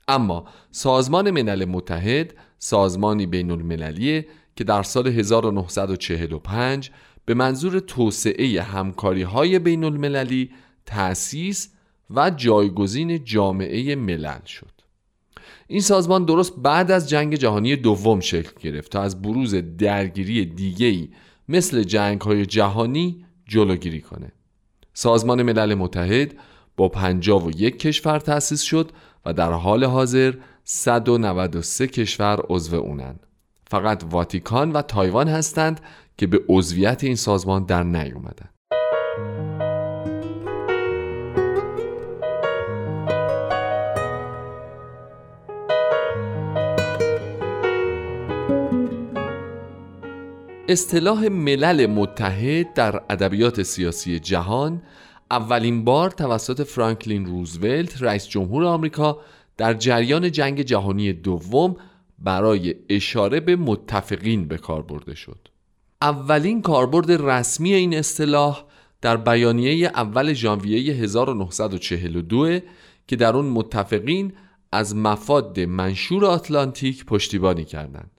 اما 0.07 0.45
سازمان 0.71 1.31
ملل 1.31 1.65
متحد 1.65 2.33
سازمانی 2.59 3.25
بین 3.25 3.51
المللیه 3.51 4.27
که 4.55 4.63
در 4.63 4.83
سال 4.83 5.07
1945 5.07 6.91
به 7.25 7.33
منظور 7.33 7.79
توسعه 7.79 8.61
همکاری 8.61 9.21
های 9.21 9.59
بین 9.59 9.83
المللی 9.83 10.51
تأسیس 10.85 11.69
و 12.09 12.29
جایگزین 12.29 13.23
جامعه 13.23 13.95
ملل 13.95 14.45
شد. 14.45 14.71
این 15.67 15.81
سازمان 15.81 16.25
درست 16.25 16.53
بعد 16.57 16.91
از 16.91 17.09
جنگ 17.09 17.35
جهانی 17.35 17.75
دوم 17.75 18.19
شکل 18.19 18.51
گرفت 18.59 18.91
تا 18.91 19.01
از 19.01 19.21
بروز 19.21 19.55
درگیری 19.55 20.45
دیگه‌ای 20.45 21.09
مثل 21.49 21.83
جنگ 21.83 22.21
های 22.21 22.45
جهانی 22.45 23.25
جلوگیری 23.45 24.01
کنه. 24.01 24.31
سازمان 24.93 25.43
ملل 25.43 25.73
متحد 25.73 26.33
با 26.77 26.89
51 26.89 27.79
کشور 27.79 28.19
تأسیس 28.19 28.61
شد 28.61 28.91
و 29.25 29.33
در 29.33 29.51
حال 29.51 29.83
حاضر 29.83 30.33
193 30.63 31.87
کشور 31.87 32.39
عضو 32.49 32.75
اونن 32.75 33.19
فقط 33.67 34.03
واتیکان 34.09 34.71
و 34.71 34.81
تایوان 34.81 35.27
هستند 35.27 35.81
که 36.17 36.27
به 36.27 36.41
عضویت 36.49 37.03
این 37.03 37.15
سازمان 37.15 37.65
در 37.65 37.83
نیومدن. 37.83 38.49
اصطلاح 50.69 51.27
ملل 51.27 51.85
متحد 51.85 52.73
در 52.73 53.01
ادبیات 53.09 53.63
سیاسی 53.63 54.19
جهان 54.19 54.81
اولین 55.31 55.83
بار 55.83 56.11
توسط 56.11 56.63
فرانکلین 56.63 57.25
روزولت 57.25 58.01
رئیس 58.01 58.27
جمهور 58.27 58.63
آمریکا 58.63 59.21
در 59.57 59.73
جریان 59.73 60.31
جنگ 60.31 60.61
جهانی 60.61 61.13
دوم 61.13 61.75
برای 62.19 62.75
اشاره 62.89 63.39
به 63.39 63.55
متفقین 63.55 64.47
به 64.47 64.57
کار 64.57 64.81
برده 64.81 65.15
شد. 65.15 65.47
اولین 66.01 66.61
کاربرد 66.61 67.11
رسمی 67.11 67.73
این 67.73 67.93
اصطلاح 67.93 68.63
در 69.01 69.17
بیانیه 69.17 69.87
اول 69.87 70.33
ژانویه 70.33 70.93
1942 70.93 72.59
که 73.07 73.15
در 73.15 73.35
اون 73.35 73.45
متفقین 73.45 74.33
از 74.71 74.95
مفاد 74.95 75.59
منشور 75.59 76.25
آتلانتیک 76.25 77.05
پشتیبانی 77.05 77.65
کردند. 77.65 78.11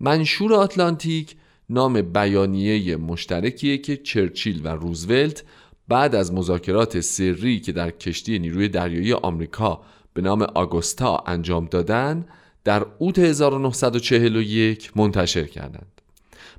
منشور 0.00 0.54
آتلانتیک 0.54 1.36
نام 1.70 2.02
بیانیه 2.02 2.96
مشترکیه 2.96 3.78
که 3.78 3.96
چرچیل 3.96 4.60
و 4.64 4.68
روزولت 4.68 5.44
بعد 5.88 6.14
از 6.14 6.32
مذاکرات 6.32 7.00
سری 7.00 7.60
که 7.60 7.72
در 7.72 7.90
کشتی 7.90 8.38
نیروی 8.38 8.68
دریایی 8.68 9.12
آمریکا 9.12 9.80
به 10.14 10.22
نام 10.22 10.42
آگوستا 10.42 11.24
انجام 11.26 11.66
دادن 11.66 12.24
در 12.64 12.86
اوت 12.98 13.18
1941 13.18 14.96
منتشر 14.96 15.44
کردند. 15.44 16.00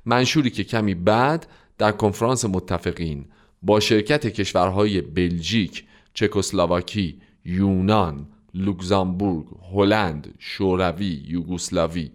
منشوری 0.06 0.50
که 0.50 0.64
کمی 0.64 0.94
بعد 0.94 1.46
در 1.78 1.92
کنفرانس 1.92 2.44
متفقین 2.44 3.24
با 3.62 3.80
شرکت 3.80 4.26
کشورهای 4.26 5.00
بلژیک، 5.00 5.84
چکسلواکی، 6.14 7.20
یونان، 7.44 8.26
لوکزامبورگ، 8.54 9.46
هلند، 9.72 10.34
شوروی، 10.38 11.22
یوگسلاوی 11.26 12.10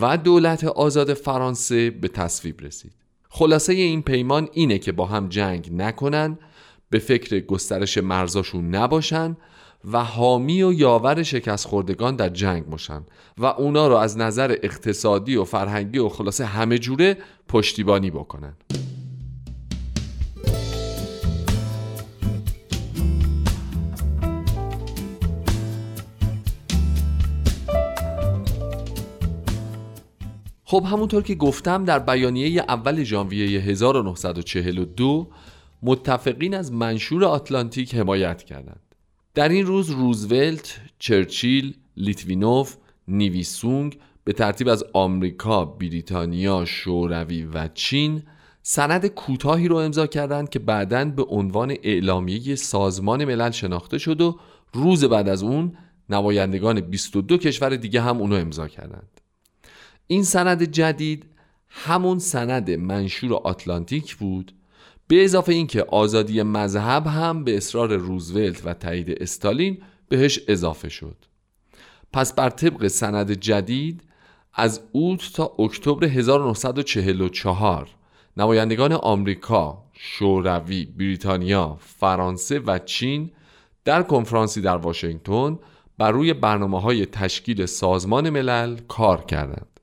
و 0.00 0.16
دولت 0.16 0.64
آزاد 0.64 1.14
فرانسه 1.14 1.90
به 1.90 2.08
تصویب 2.08 2.60
رسید. 2.60 2.92
خلاصه 3.28 3.72
این 3.72 4.02
پیمان 4.02 4.48
اینه 4.52 4.78
که 4.78 4.92
با 4.92 5.06
هم 5.06 5.28
جنگ 5.28 5.68
نکنن، 5.72 6.38
به 6.90 6.98
فکر 6.98 7.40
گسترش 7.40 7.98
مرزاشون 7.98 8.74
نباشن 8.74 9.36
و 9.92 10.04
حامی 10.04 10.62
و 10.62 10.72
یاور 10.72 11.22
شکست 11.22 11.66
خوردگان 11.66 12.16
در 12.16 12.28
جنگ 12.28 12.66
باشن 12.66 13.02
و 13.38 13.44
اونا 13.44 13.88
رو 13.88 13.94
از 13.94 14.18
نظر 14.18 14.56
اقتصادی 14.62 15.36
و 15.36 15.44
فرهنگی 15.44 15.98
و 15.98 16.08
خلاصه 16.08 16.44
همه 16.44 16.78
جوره 16.78 17.16
پشتیبانی 17.48 18.10
بکنن. 18.10 18.54
خب 30.76 30.84
همونطور 30.84 31.22
که 31.22 31.34
گفتم 31.34 31.84
در 31.84 31.98
بیانیه 31.98 32.64
اول 32.68 33.04
ژانویه 33.04 33.60
1942 33.60 35.28
متفقین 35.82 36.54
از 36.54 36.72
منشور 36.72 37.24
آتلانتیک 37.24 37.94
حمایت 37.94 38.42
کردند. 38.42 38.94
در 39.34 39.48
این 39.48 39.66
روز 39.66 39.90
روزولت، 39.90 40.80
چرچیل، 40.98 41.74
لیتوینوف، 41.96 42.76
نیویسونگ 43.08 43.98
به 44.24 44.32
ترتیب 44.32 44.68
از 44.68 44.84
آمریکا، 44.92 45.64
بریتانیا، 45.64 46.64
شوروی 46.64 47.42
و 47.42 47.68
چین 47.74 48.22
سند 48.62 49.06
کوتاهی 49.06 49.68
رو 49.68 49.76
امضا 49.76 50.06
کردند 50.06 50.48
که 50.48 50.58
بعداً 50.58 51.04
به 51.04 51.22
عنوان 51.22 51.74
اعلامیه 51.82 52.54
سازمان 52.54 53.24
ملل 53.24 53.50
شناخته 53.50 53.98
شد 53.98 54.20
و 54.20 54.38
روز 54.72 55.04
بعد 55.04 55.28
از 55.28 55.42
اون 55.42 55.76
نمایندگان 56.10 56.80
22 56.80 57.38
کشور 57.38 57.76
دیگه 57.76 58.00
هم 58.00 58.20
اونو 58.20 58.34
امضا 58.34 58.68
کردند. 58.68 59.15
این 60.06 60.22
سند 60.24 60.62
جدید 60.62 61.24
همون 61.68 62.18
سند 62.18 62.70
منشور 62.70 63.34
آتلانتیک 63.34 64.16
بود 64.16 64.52
به 65.08 65.24
اضافه 65.24 65.52
اینکه 65.52 65.82
آزادی 65.82 66.42
مذهب 66.42 67.06
هم 67.06 67.44
به 67.44 67.56
اصرار 67.56 67.96
روزولت 67.96 68.66
و 68.66 68.74
تایید 68.74 69.22
استالین 69.22 69.78
بهش 70.08 70.40
اضافه 70.48 70.88
شد 70.88 71.16
پس 72.12 72.34
بر 72.34 72.50
طبق 72.50 72.86
سند 72.86 73.32
جدید 73.32 74.02
از 74.54 74.80
اوت 74.92 75.32
تا 75.34 75.52
اکتبر 75.58 76.04
1944 76.04 77.88
نمایندگان 78.36 78.92
آمریکا، 78.92 79.84
شوروی، 79.92 80.84
بریتانیا، 80.84 81.78
فرانسه 81.80 82.58
و 82.58 82.78
چین 82.78 83.30
در 83.84 84.02
کنفرانسی 84.02 84.60
در 84.60 84.76
واشنگتن 84.76 85.58
بر 85.98 86.10
روی 86.10 86.32
برنامه 86.32 86.80
های 86.80 87.06
تشکیل 87.06 87.66
سازمان 87.66 88.30
ملل 88.30 88.76
کار 88.88 89.24
کردند. 89.24 89.75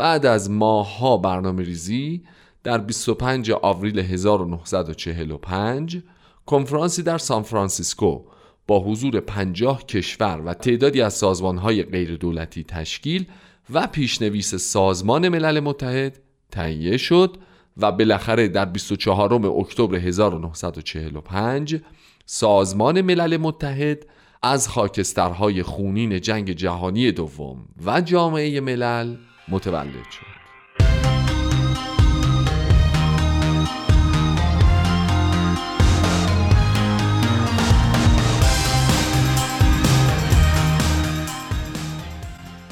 بعد 0.00 0.26
از 0.26 0.50
ماهها 0.50 1.16
برنامه 1.16 1.62
ریزی 1.62 2.22
در 2.62 2.78
25 2.78 3.50
آوریل 3.50 3.98
1945 3.98 5.98
کنفرانسی 6.46 7.02
در 7.02 7.18
سان 7.18 7.42
فرانسیسکو 7.42 8.24
با 8.66 8.80
حضور 8.80 9.20
50 9.20 9.86
کشور 9.86 10.42
و 10.44 10.54
تعدادی 10.54 11.02
از 11.02 11.14
سازمانهای 11.14 11.82
غیر 11.82 12.16
دولتی 12.16 12.64
تشکیل 12.64 13.26
و 13.70 13.86
پیشنویس 13.86 14.54
سازمان 14.54 15.28
ملل 15.28 15.60
متحد 15.60 16.20
تهیه 16.50 16.96
شد 16.96 17.36
و 17.76 17.92
بالاخره 17.92 18.48
در 18.48 18.64
24 18.64 19.46
اکتبر 19.46 19.96
1945 19.96 21.80
سازمان 22.26 23.00
ملل 23.00 23.36
متحد 23.36 24.06
از 24.42 24.68
خاکسترهای 24.68 25.62
خونین 25.62 26.20
جنگ 26.20 26.50
جهانی 26.50 27.12
دوم 27.12 27.64
و 27.86 28.00
جامعه 28.00 28.60
ملل 28.60 29.16
متولد 29.48 30.10
شد. 30.10 30.40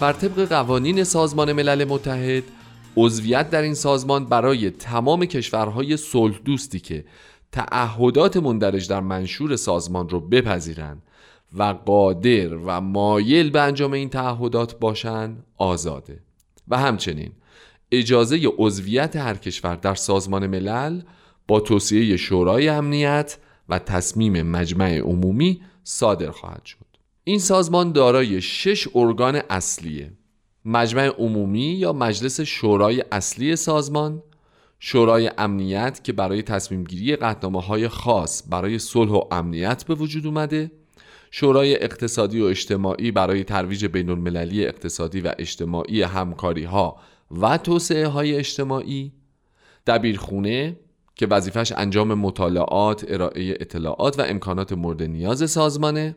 بر 0.00 0.12
طبق 0.12 0.48
قوانین 0.48 1.04
سازمان 1.04 1.52
ملل 1.52 1.84
متحد 1.84 2.42
عضویت 2.96 3.50
در 3.50 3.62
این 3.62 3.74
سازمان 3.74 4.24
برای 4.24 4.70
تمام 4.70 5.24
کشورهای 5.24 5.96
صلح 5.96 6.38
دوستی 6.44 6.80
که 6.80 7.04
تعهدات 7.52 8.36
مندرج 8.36 8.88
در 8.88 9.00
منشور 9.00 9.56
سازمان 9.56 10.08
رو 10.08 10.20
بپذیرند 10.20 11.02
و 11.58 11.62
قادر 11.62 12.54
و 12.54 12.80
مایل 12.80 13.50
به 13.50 13.60
انجام 13.60 13.92
این 13.92 14.08
تعهدات 14.08 14.78
باشند 14.78 15.44
آزاده. 15.56 16.27
و 16.70 16.78
همچنین 16.78 17.32
اجازه 17.92 18.48
عضویت 18.58 19.16
هر 19.16 19.34
کشور 19.34 19.76
در 19.76 19.94
سازمان 19.94 20.46
ملل 20.46 21.02
با 21.48 21.60
توصیه 21.60 22.16
شورای 22.16 22.68
امنیت 22.68 23.38
و 23.68 23.78
تصمیم 23.78 24.42
مجمع 24.42 24.98
عمومی 24.98 25.60
صادر 25.84 26.30
خواهد 26.30 26.64
شد. 26.64 26.86
این 27.24 27.38
سازمان 27.38 27.92
دارای 27.92 28.40
شش 28.40 28.88
ارگان 28.94 29.40
اصلیه 29.50 30.12
مجمع 30.64 31.06
عمومی 31.06 31.60
یا 31.60 31.92
مجلس 31.92 32.40
شورای 32.40 33.04
اصلی 33.12 33.56
سازمان 33.56 34.22
شورای 34.80 35.30
امنیت 35.38 36.00
که 36.04 36.12
برای 36.12 36.42
تصمیم 36.42 36.84
گیری 36.84 37.16
های 37.68 37.88
خاص 37.88 38.42
برای 38.50 38.78
صلح 38.78 39.10
و 39.10 39.20
امنیت 39.30 39.84
به 39.84 39.94
وجود 39.94 40.26
اومده 40.26 40.70
شورای 41.30 41.82
اقتصادی 41.82 42.40
و 42.40 42.44
اجتماعی 42.44 43.10
برای 43.10 43.44
ترویج 43.44 43.86
بین 43.86 44.10
المللی 44.10 44.66
اقتصادی 44.66 45.20
و 45.20 45.32
اجتماعی 45.38 46.02
همکاری 46.02 46.64
ها 46.64 46.96
و 47.40 47.58
توسعه 47.58 48.06
های 48.06 48.36
اجتماعی 48.36 49.12
دبیرخونه 49.86 50.76
که 51.14 51.26
وظیفش 51.26 51.72
انجام 51.76 52.14
مطالعات، 52.14 53.04
ارائه 53.08 53.56
اطلاعات 53.60 54.18
و 54.18 54.22
امکانات 54.22 54.72
مورد 54.72 55.02
نیاز 55.02 55.50
سازمانه 55.50 56.16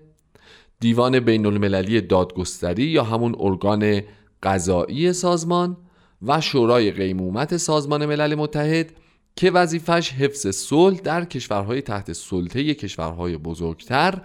دیوان 0.80 1.20
بین 1.20 1.45
المللی 1.45 2.01
دادگستری 2.01 2.84
یا 2.84 3.03
همون 3.03 3.36
ارگان 3.39 4.01
قضایی 4.43 5.14
سازمان 5.14 5.78
و 6.22 6.41
شورای 6.41 6.91
قیمومت 6.91 7.57
سازمان 7.57 8.05
ملل 8.05 8.36
متحد 8.36 8.93
که 9.36 9.51
وظیفش 9.51 10.12
حفظ 10.12 10.47
صلح 10.47 10.99
در 10.99 11.26
کشورهای 11.26 11.82
تحت 11.82 12.14
سلطه 12.14 12.74
کشورهای 12.74 13.38
بزرگتر 13.38 14.22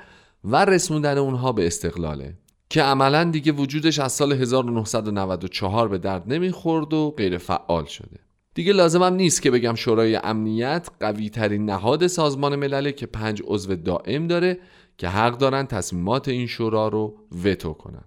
و 0.47 0.64
رسوندن 0.64 1.18
اونها 1.18 1.53
به 1.53 1.66
استقلاله 1.66 2.34
که 2.70 2.82
عملا 2.82 3.24
دیگه 3.24 3.53
وجودش 3.53 3.99
از 3.99 4.12
سال 4.12 4.32
1994 4.32 5.88
به 5.88 5.99
درد 5.99 6.32
نمی‌خورد 6.32 6.94
و 6.94 7.14
غیر 7.16 7.38
فعال 7.38 7.84
شده. 7.84 8.20
دیگه 8.55 8.72
لازمم 8.72 9.14
نیست 9.14 9.42
که 9.42 9.51
بگم 9.51 9.74
شورای 9.74 10.16
امنیت 10.16 10.88
قوی 11.01 11.30
ترین 11.30 11.64
نهاد 11.64 12.07
سازمان 12.07 12.57
ملله 12.57 12.92
که 12.92 13.07
پنج 13.07 13.42
عضو 13.47 13.76
دائم 13.76 14.26
داره 14.26 14.59
که 14.99 15.09
حق 15.09 15.38
دارن 15.38 15.66
تصمیمات 15.66 16.28
این 16.28 16.47
شورا 16.47 16.88
رو 16.88 17.16
وتو 17.44 17.72
کنن. 17.72 18.05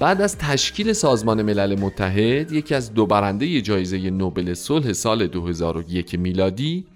بعد 0.00 0.22
از 0.22 0.38
تشکیل 0.38 0.92
سازمان 0.92 1.42
ملل 1.42 1.80
متحد 1.80 2.52
یکی 2.52 2.74
از 2.74 2.94
دو 2.94 3.06
برنده 3.06 3.60
جایزه 3.60 4.10
نوبل 4.10 4.54
صلح 4.54 4.92
سال 4.92 5.26
2001 5.26 6.14
میلادی 6.14 6.86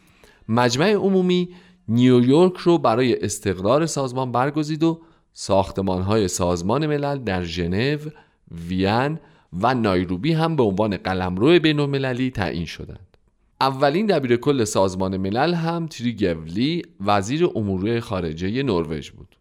مجمع 0.49 0.93
عمومی 0.93 1.49
نیویورک 1.89 2.57
رو 2.57 2.79
برای 2.79 3.25
استقرار 3.25 3.87
سازمان 3.87 4.33
برگزید 4.33 4.83
و 4.83 5.01
ساختمانهای 5.33 6.29
سازمان 6.29 6.87
ملل 6.87 7.19
در 7.19 7.43
ژنو، 7.43 7.99
وین 8.69 9.19
و 9.61 9.75
نایروبی 9.75 10.33
هم 10.33 10.57
به 10.57 10.63
عنوان 10.63 10.97
قلمرو 10.97 11.59
بین 11.59 11.81
المللی 11.81 12.31
تعیین 12.31 12.67
شدند. 12.67 13.17
اولین 13.61 14.07
دبیر 14.07 14.37
کل 14.37 14.65
سازمان 14.65 15.17
ملل 15.17 15.55
هم 15.55 15.87
تریگولی 15.87 16.83
وزیر 17.01 17.49
امور 17.55 18.01
خارجه 18.01 18.63
نروژ 18.63 19.11
بود. 19.11 19.37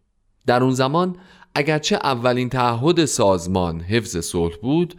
در 0.46 0.62
اون 0.62 0.72
زمان 0.72 1.16
اگرچه 1.54 1.96
اولین 1.96 2.48
تعهد 2.48 3.04
سازمان 3.04 3.80
حفظ 3.80 4.16
صلح 4.16 4.56
بود 4.62 4.94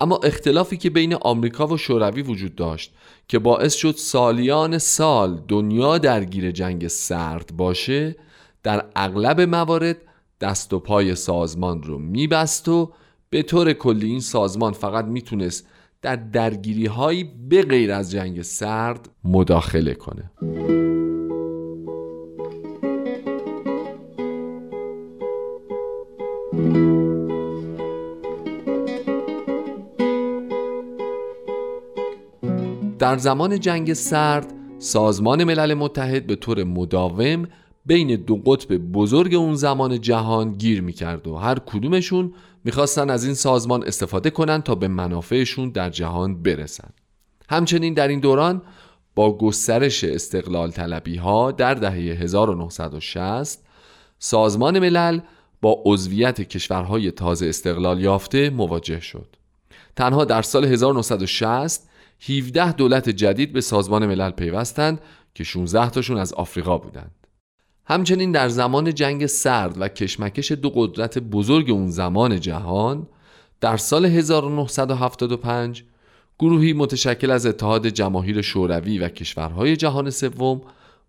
اما 0.00 0.16
اختلافی 0.16 0.76
که 0.76 0.90
بین 0.90 1.14
آمریکا 1.14 1.66
و 1.66 1.76
شوروی 1.76 2.22
وجود 2.22 2.54
داشت 2.54 2.92
که 3.28 3.38
باعث 3.38 3.74
شد 3.74 3.94
سالیان 3.96 4.78
سال 4.78 5.42
دنیا 5.48 5.98
درگیر 5.98 6.50
جنگ 6.50 6.88
سرد 6.88 7.50
باشه 7.56 8.16
در 8.62 8.84
اغلب 8.96 9.40
موارد 9.40 9.96
دست 10.40 10.72
و 10.72 10.78
پای 10.78 11.14
سازمان 11.14 11.82
رو 11.82 11.98
میبست 11.98 12.68
و 12.68 12.92
به 13.30 13.42
طور 13.42 13.72
کلی 13.72 14.06
این 14.06 14.20
سازمان 14.20 14.72
فقط 14.72 15.04
می‌تونست 15.04 15.66
در 16.02 16.16
درگیری 16.16 16.86
هایی 16.86 17.24
به 17.48 17.62
غیر 17.62 17.92
از 17.92 18.10
جنگ 18.10 18.42
سرد 18.42 19.08
مداخله 19.24 19.94
کنه. 19.94 20.30
در 33.08 33.18
زمان 33.18 33.60
جنگ 33.60 33.92
سرد 33.92 34.54
سازمان 34.78 35.44
ملل 35.44 35.74
متحد 35.74 36.26
به 36.26 36.36
طور 36.36 36.64
مداوم 36.64 37.48
بین 37.86 38.16
دو 38.16 38.36
قطب 38.36 38.76
بزرگ 38.76 39.34
اون 39.34 39.54
زمان 39.54 40.00
جهان 40.00 40.52
گیر 40.52 40.82
می‌کرد 40.82 41.26
و 41.26 41.36
هر 41.36 41.58
کدومشون 41.58 42.32
می‌خواستن 42.64 43.10
از 43.10 43.24
این 43.24 43.34
سازمان 43.34 43.86
استفاده 43.86 44.30
کنن 44.30 44.62
تا 44.62 44.74
به 44.74 44.88
منافعشون 44.88 45.70
در 45.70 45.90
جهان 45.90 46.42
برسن. 46.42 46.88
همچنین 47.48 47.94
در 47.94 48.08
این 48.08 48.20
دوران 48.20 48.62
با 49.14 49.38
گسترش 49.38 50.04
استقلال 50.04 50.70
طلبی 50.70 51.16
ها 51.16 51.52
در 51.52 51.74
دهه 51.74 52.22
1960 52.22 53.64
سازمان 54.18 54.78
ملل 54.78 55.20
با 55.62 55.82
عضویت 55.86 56.40
کشورهای 56.40 57.10
تازه 57.10 57.46
استقلال 57.46 58.00
یافته 58.00 58.50
مواجه 58.50 59.00
شد. 59.00 59.36
تنها 59.96 60.24
در 60.24 60.42
سال 60.42 60.64
1960 60.64 61.87
17 62.20 62.72
دولت 62.72 63.08
جدید 63.08 63.52
به 63.52 63.60
سازمان 63.60 64.06
ملل 64.06 64.30
پیوستند 64.30 65.00
که 65.34 65.44
16 65.44 65.90
تاشون 65.90 66.18
از 66.18 66.32
آفریقا 66.32 66.78
بودند. 66.78 67.14
همچنین 67.84 68.32
در 68.32 68.48
زمان 68.48 68.94
جنگ 68.94 69.26
سرد 69.26 69.80
و 69.80 69.88
کشمکش 69.88 70.52
دو 70.52 70.70
قدرت 70.70 71.18
بزرگ 71.18 71.70
اون 71.70 71.90
زمان 71.90 72.40
جهان 72.40 73.06
در 73.60 73.76
سال 73.76 74.06
1975 74.06 75.84
گروهی 76.38 76.72
متشکل 76.72 77.30
از 77.30 77.46
اتحاد 77.46 77.86
جماهیر 77.86 78.42
شوروی 78.42 78.98
و 78.98 79.08
کشورهای 79.08 79.76
جهان 79.76 80.10
سوم 80.10 80.62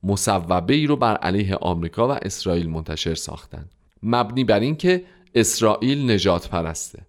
مصوبه 0.03 0.73
ای 0.73 0.87
رو 0.87 0.95
بر 0.95 1.17
علیه 1.17 1.55
آمریکا 1.55 2.07
و 2.07 2.11
اسرائیل 2.11 2.69
منتشر 2.69 3.15
ساختند. 3.15 3.71
مبنی 4.03 4.43
بر 4.43 4.59
اینکه 4.59 5.03
اسرائیل 5.35 6.11
نجات 6.11 6.49
پرسته 6.49 6.99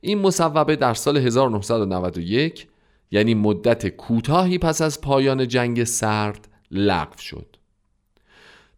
این 0.00 0.18
مصوبه 0.18 0.76
در 0.76 0.94
سال 0.94 1.16
1991 1.16 2.66
یعنی 3.10 3.34
مدت 3.34 3.88
کوتاهی 3.88 4.58
پس 4.58 4.82
از 4.82 5.00
پایان 5.00 5.48
جنگ 5.48 5.84
سرد 5.84 6.48
لغو 6.70 7.18
شد 7.18 7.56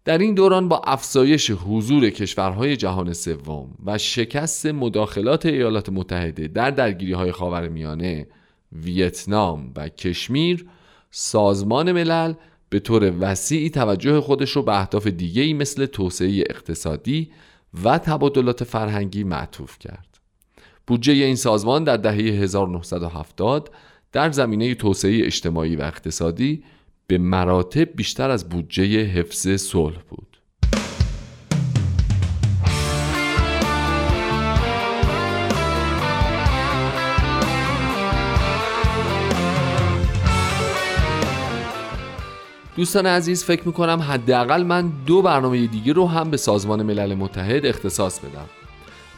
در 0.07 0.19
این 0.19 0.35
دوران 0.35 0.69
با 0.69 0.83
افزایش 0.85 1.51
حضور 1.51 2.11
کشورهای 2.11 2.77
جهان 2.77 3.13
سوم 3.13 3.71
و 3.87 3.99
شکست 3.99 4.67
مداخلات 4.67 5.47
ایالات 5.47 5.89
متحده 5.89 6.49
در 6.49 6.71
درگیری 6.71 7.13
های 7.13 7.33
خاورمیانه، 7.33 8.27
ویتنام 8.73 9.73
و 9.77 9.89
کشمیر، 9.89 10.67
سازمان 11.11 11.93
ملل 11.93 12.35
به 12.69 12.81
طور 12.81 13.13
وسیعی 13.21 13.71
توجه 13.71 14.21
خودش 14.21 14.51
رو 14.51 14.63
به 14.63 14.81
اهداف 14.81 15.07
دیگه‌ای 15.07 15.53
مثل 15.53 15.87
توسعه 15.87 16.45
اقتصادی 16.51 17.31
و 17.85 17.99
تبادلات 17.99 18.65
فرهنگی 18.65 19.25
معطوف 19.25 19.79
کرد. 19.79 20.19
بودجه 20.87 21.13
این 21.13 21.37
سازمان 21.37 21.85
در 21.85 21.97
دهه 21.97 22.15
1970 22.15 23.71
در 24.17 24.31
زمینه 24.31 24.75
توسعه 24.75 25.27
اجتماعی 25.27 25.77
و 25.77 25.83
اقتصادی 25.83 26.63
به 27.07 27.19
مراتب 27.19 27.97
بیشتر 27.97 28.31
از 28.31 28.49
بودجه 28.49 29.05
حفظ 29.05 29.49
صلح 29.49 29.97
بود. 30.09 30.37
دوستان 42.77 43.07
عزیز 43.07 43.45
فکر 43.45 43.67
می‌کنم 43.67 44.01
حداقل 44.01 44.63
من 44.63 44.93
دو 45.07 45.23
برنامه 45.23 45.67
دیگه 45.67 45.93
رو 45.93 46.07
هم 46.07 46.31
به 46.31 46.37
سازمان 46.37 46.83
ملل 46.83 47.15
متحد 47.15 47.67
اختصاص 47.67 48.21
بدم. 48.21 48.47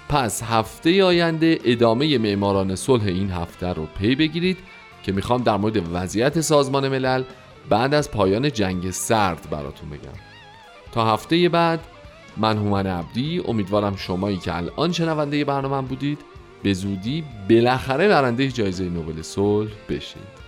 پس 0.09 0.43
هفته 0.43 1.05
آینده 1.05 1.59
ادامه 1.65 2.19
معماران 2.19 2.77
صلح 2.77 3.07
این 3.07 3.31
هفته 3.31 3.67
رو 3.67 3.87
پی 3.99 4.15
بگیرید 4.15 4.59
که 5.03 5.13
می‌خوام 5.13 5.43
در 5.43 5.57
مورد 5.57 5.95
وضعیت 5.95 6.41
سازمان 6.41 6.89
ملل 6.89 7.23
بعد 7.69 7.95
از 7.95 8.11
پایان 8.11 8.53
جنگ 8.53 8.91
سرد 8.91 9.51
براتون 9.51 9.91
بگم. 9.91 10.19
تا 10.93 11.13
هفته 11.13 11.49
بعد 11.49 11.81
من 12.37 12.57
هومن 12.57 12.87
عبدی 12.87 13.43
امیدوارم 13.49 13.97
شمایی 13.97 14.37
که 14.37 14.57
الان 14.57 14.93
شنونده 14.93 15.45
برنامه 15.45 15.89
بودید 15.89 16.19
به 16.63 16.73
زودی 16.73 17.25
بالاخره 17.51 18.09
برنده 18.09 18.49
جایزه 18.49 18.85
نوبل 18.85 19.23
صلح 19.23 19.71
بشید. 19.89 20.39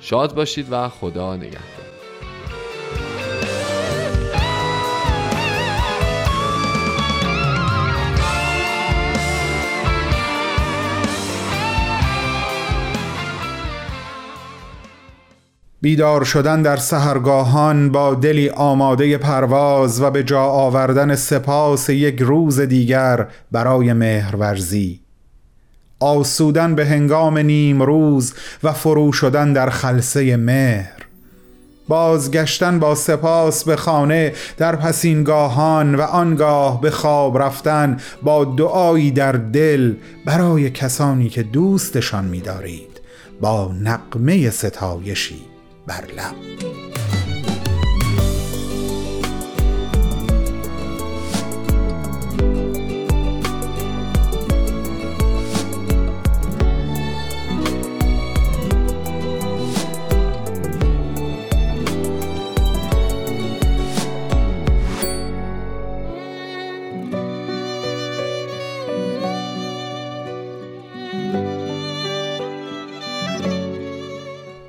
شاد 0.00 0.34
باشید 0.34 0.66
و 0.70 0.88
خدا 0.88 1.36
نگهدار. 1.36 1.85
بیدار 15.86 16.24
شدن 16.24 16.62
در 16.62 16.76
سهرگاهان 16.76 17.92
با 17.92 18.14
دلی 18.14 18.48
آماده 18.48 19.18
پرواز 19.18 20.00
و 20.00 20.10
به 20.10 20.24
جا 20.24 20.42
آوردن 20.42 21.14
سپاس 21.14 21.88
یک 21.88 22.20
روز 22.20 22.60
دیگر 22.60 23.26
برای 23.52 23.92
مهرورزی. 23.92 25.00
آسودن 26.00 26.74
به 26.74 26.86
هنگام 26.86 27.38
نیم 27.38 27.82
روز 27.82 28.34
و 28.62 28.72
فرو 28.72 29.12
شدن 29.12 29.52
در 29.52 29.70
خلصه 29.70 30.36
مهر. 30.36 31.06
بازگشتن 31.88 32.78
با 32.78 32.94
سپاس 32.94 33.64
به 33.64 33.76
خانه 33.76 34.32
در 34.56 34.76
پسینگاهان 34.76 35.94
و 35.94 36.00
آنگاه 36.00 36.80
به 36.80 36.90
خواب 36.90 37.38
رفتن 37.38 37.96
با 38.22 38.44
دعایی 38.44 39.10
در 39.10 39.32
دل 39.32 39.94
برای 40.24 40.70
کسانی 40.70 41.28
که 41.28 41.42
دوستشان 41.42 42.24
می‌دارید 42.24 43.00
با 43.40 43.72
نقمه 43.82 44.50
ستایشی. 44.50 45.55
بر 45.86 46.04
لب. 46.16 46.36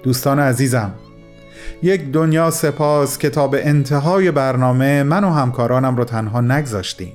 دوستان 0.03 0.39
عزیزم 0.39 1.06
یک 1.83 2.11
دنیا 2.11 2.51
سپاس 2.51 3.17
که 3.17 3.29
تا 3.29 3.47
به 3.47 3.67
انتهای 3.67 4.31
برنامه 4.31 5.03
من 5.03 5.23
و 5.23 5.29
همکارانم 5.29 5.95
رو 5.95 6.05
تنها 6.05 6.41
نگذاشتیم 6.41 7.13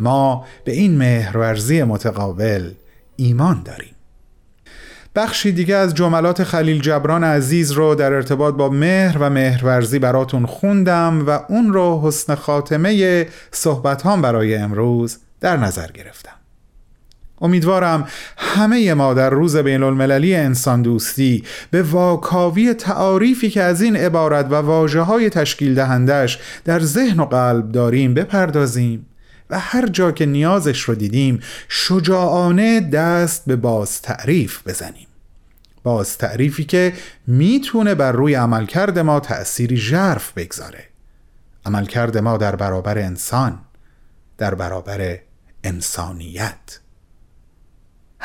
ما 0.00 0.44
به 0.64 0.72
این 0.72 0.98
مهرورزی 0.98 1.82
متقابل 1.82 2.70
ایمان 3.16 3.62
داریم. 3.64 3.94
بخشی 5.14 5.52
دیگه 5.52 5.76
از 5.76 5.94
جملات 5.94 6.44
خلیل 6.44 6.80
جبران 6.80 7.24
عزیز 7.24 7.72
رو 7.72 7.94
در 7.94 8.12
ارتباط 8.12 8.54
با 8.54 8.68
مهر 8.68 9.16
و 9.20 9.30
مهرورزی 9.30 9.98
براتون 9.98 10.46
خوندم 10.46 11.26
و 11.26 11.40
اون 11.48 11.72
رو 11.72 12.00
حسن 12.04 12.34
خاتمه 12.34 13.26
صحبت 13.50 14.06
برای 14.06 14.56
امروز 14.56 15.18
در 15.40 15.56
نظر 15.56 15.86
گرفتم. 15.86 16.45
امیدوارم 17.40 18.08
همه 18.36 18.94
ما 18.94 19.14
در 19.14 19.30
روز 19.30 19.56
بین 19.56 19.82
المللی 19.82 20.34
انسان 20.34 20.82
دوستی 20.82 21.44
به 21.70 21.82
واکاوی 21.82 22.74
تعاریفی 22.74 23.50
که 23.50 23.62
از 23.62 23.82
این 23.82 23.96
عبارت 23.96 24.46
و 24.46 24.54
واجه 24.54 25.00
های 25.00 25.30
تشکیل 25.30 25.74
دهندش 25.74 26.38
در 26.64 26.80
ذهن 26.80 27.20
و 27.20 27.24
قلب 27.24 27.72
داریم 27.72 28.14
بپردازیم 28.14 29.06
و 29.50 29.58
هر 29.58 29.86
جا 29.86 30.12
که 30.12 30.26
نیازش 30.26 30.80
رو 30.80 30.94
دیدیم 30.94 31.40
شجاعانه 31.68 32.80
دست 32.80 33.46
به 33.46 33.56
باز 33.56 34.02
تعریف 34.02 34.68
بزنیم. 34.68 35.06
باز 35.82 36.18
تعریفی 36.18 36.64
که 36.64 36.92
می‌تونه 37.26 37.94
بر 37.94 38.12
روی 38.12 38.34
عملکرد 38.34 38.98
ما 38.98 39.20
تأثیری 39.20 39.76
ژرف 39.76 40.32
بگذاره. 40.32 40.84
عملکرد 41.66 42.18
ما 42.18 42.36
در 42.36 42.56
برابر 42.56 42.98
انسان 42.98 43.58
در 44.38 44.54
برابر 44.54 45.18
انسانیت. 45.64 46.78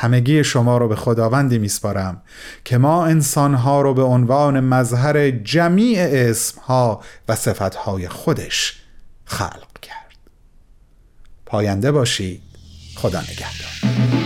همگی 0.02 0.44
شما 0.44 0.78
رو 0.78 0.88
به 0.88 0.96
خداوندی 0.96 1.58
میسپارم 1.58 2.22
که 2.64 2.78
ما 2.78 3.06
انسانها 3.06 3.82
رو 3.82 3.94
به 3.94 4.02
عنوان 4.02 4.60
مظهر 4.60 5.30
جمیع 5.30 5.98
اسمها 6.12 7.00
و 7.28 7.36
صفتهای 7.36 8.08
خودش 8.08 8.82
خلق 9.24 9.80
کرد. 9.82 10.16
پاینده 11.46 11.92
باشید. 11.92 12.42
خدا 12.96 13.20
نگهدار. 13.20 14.21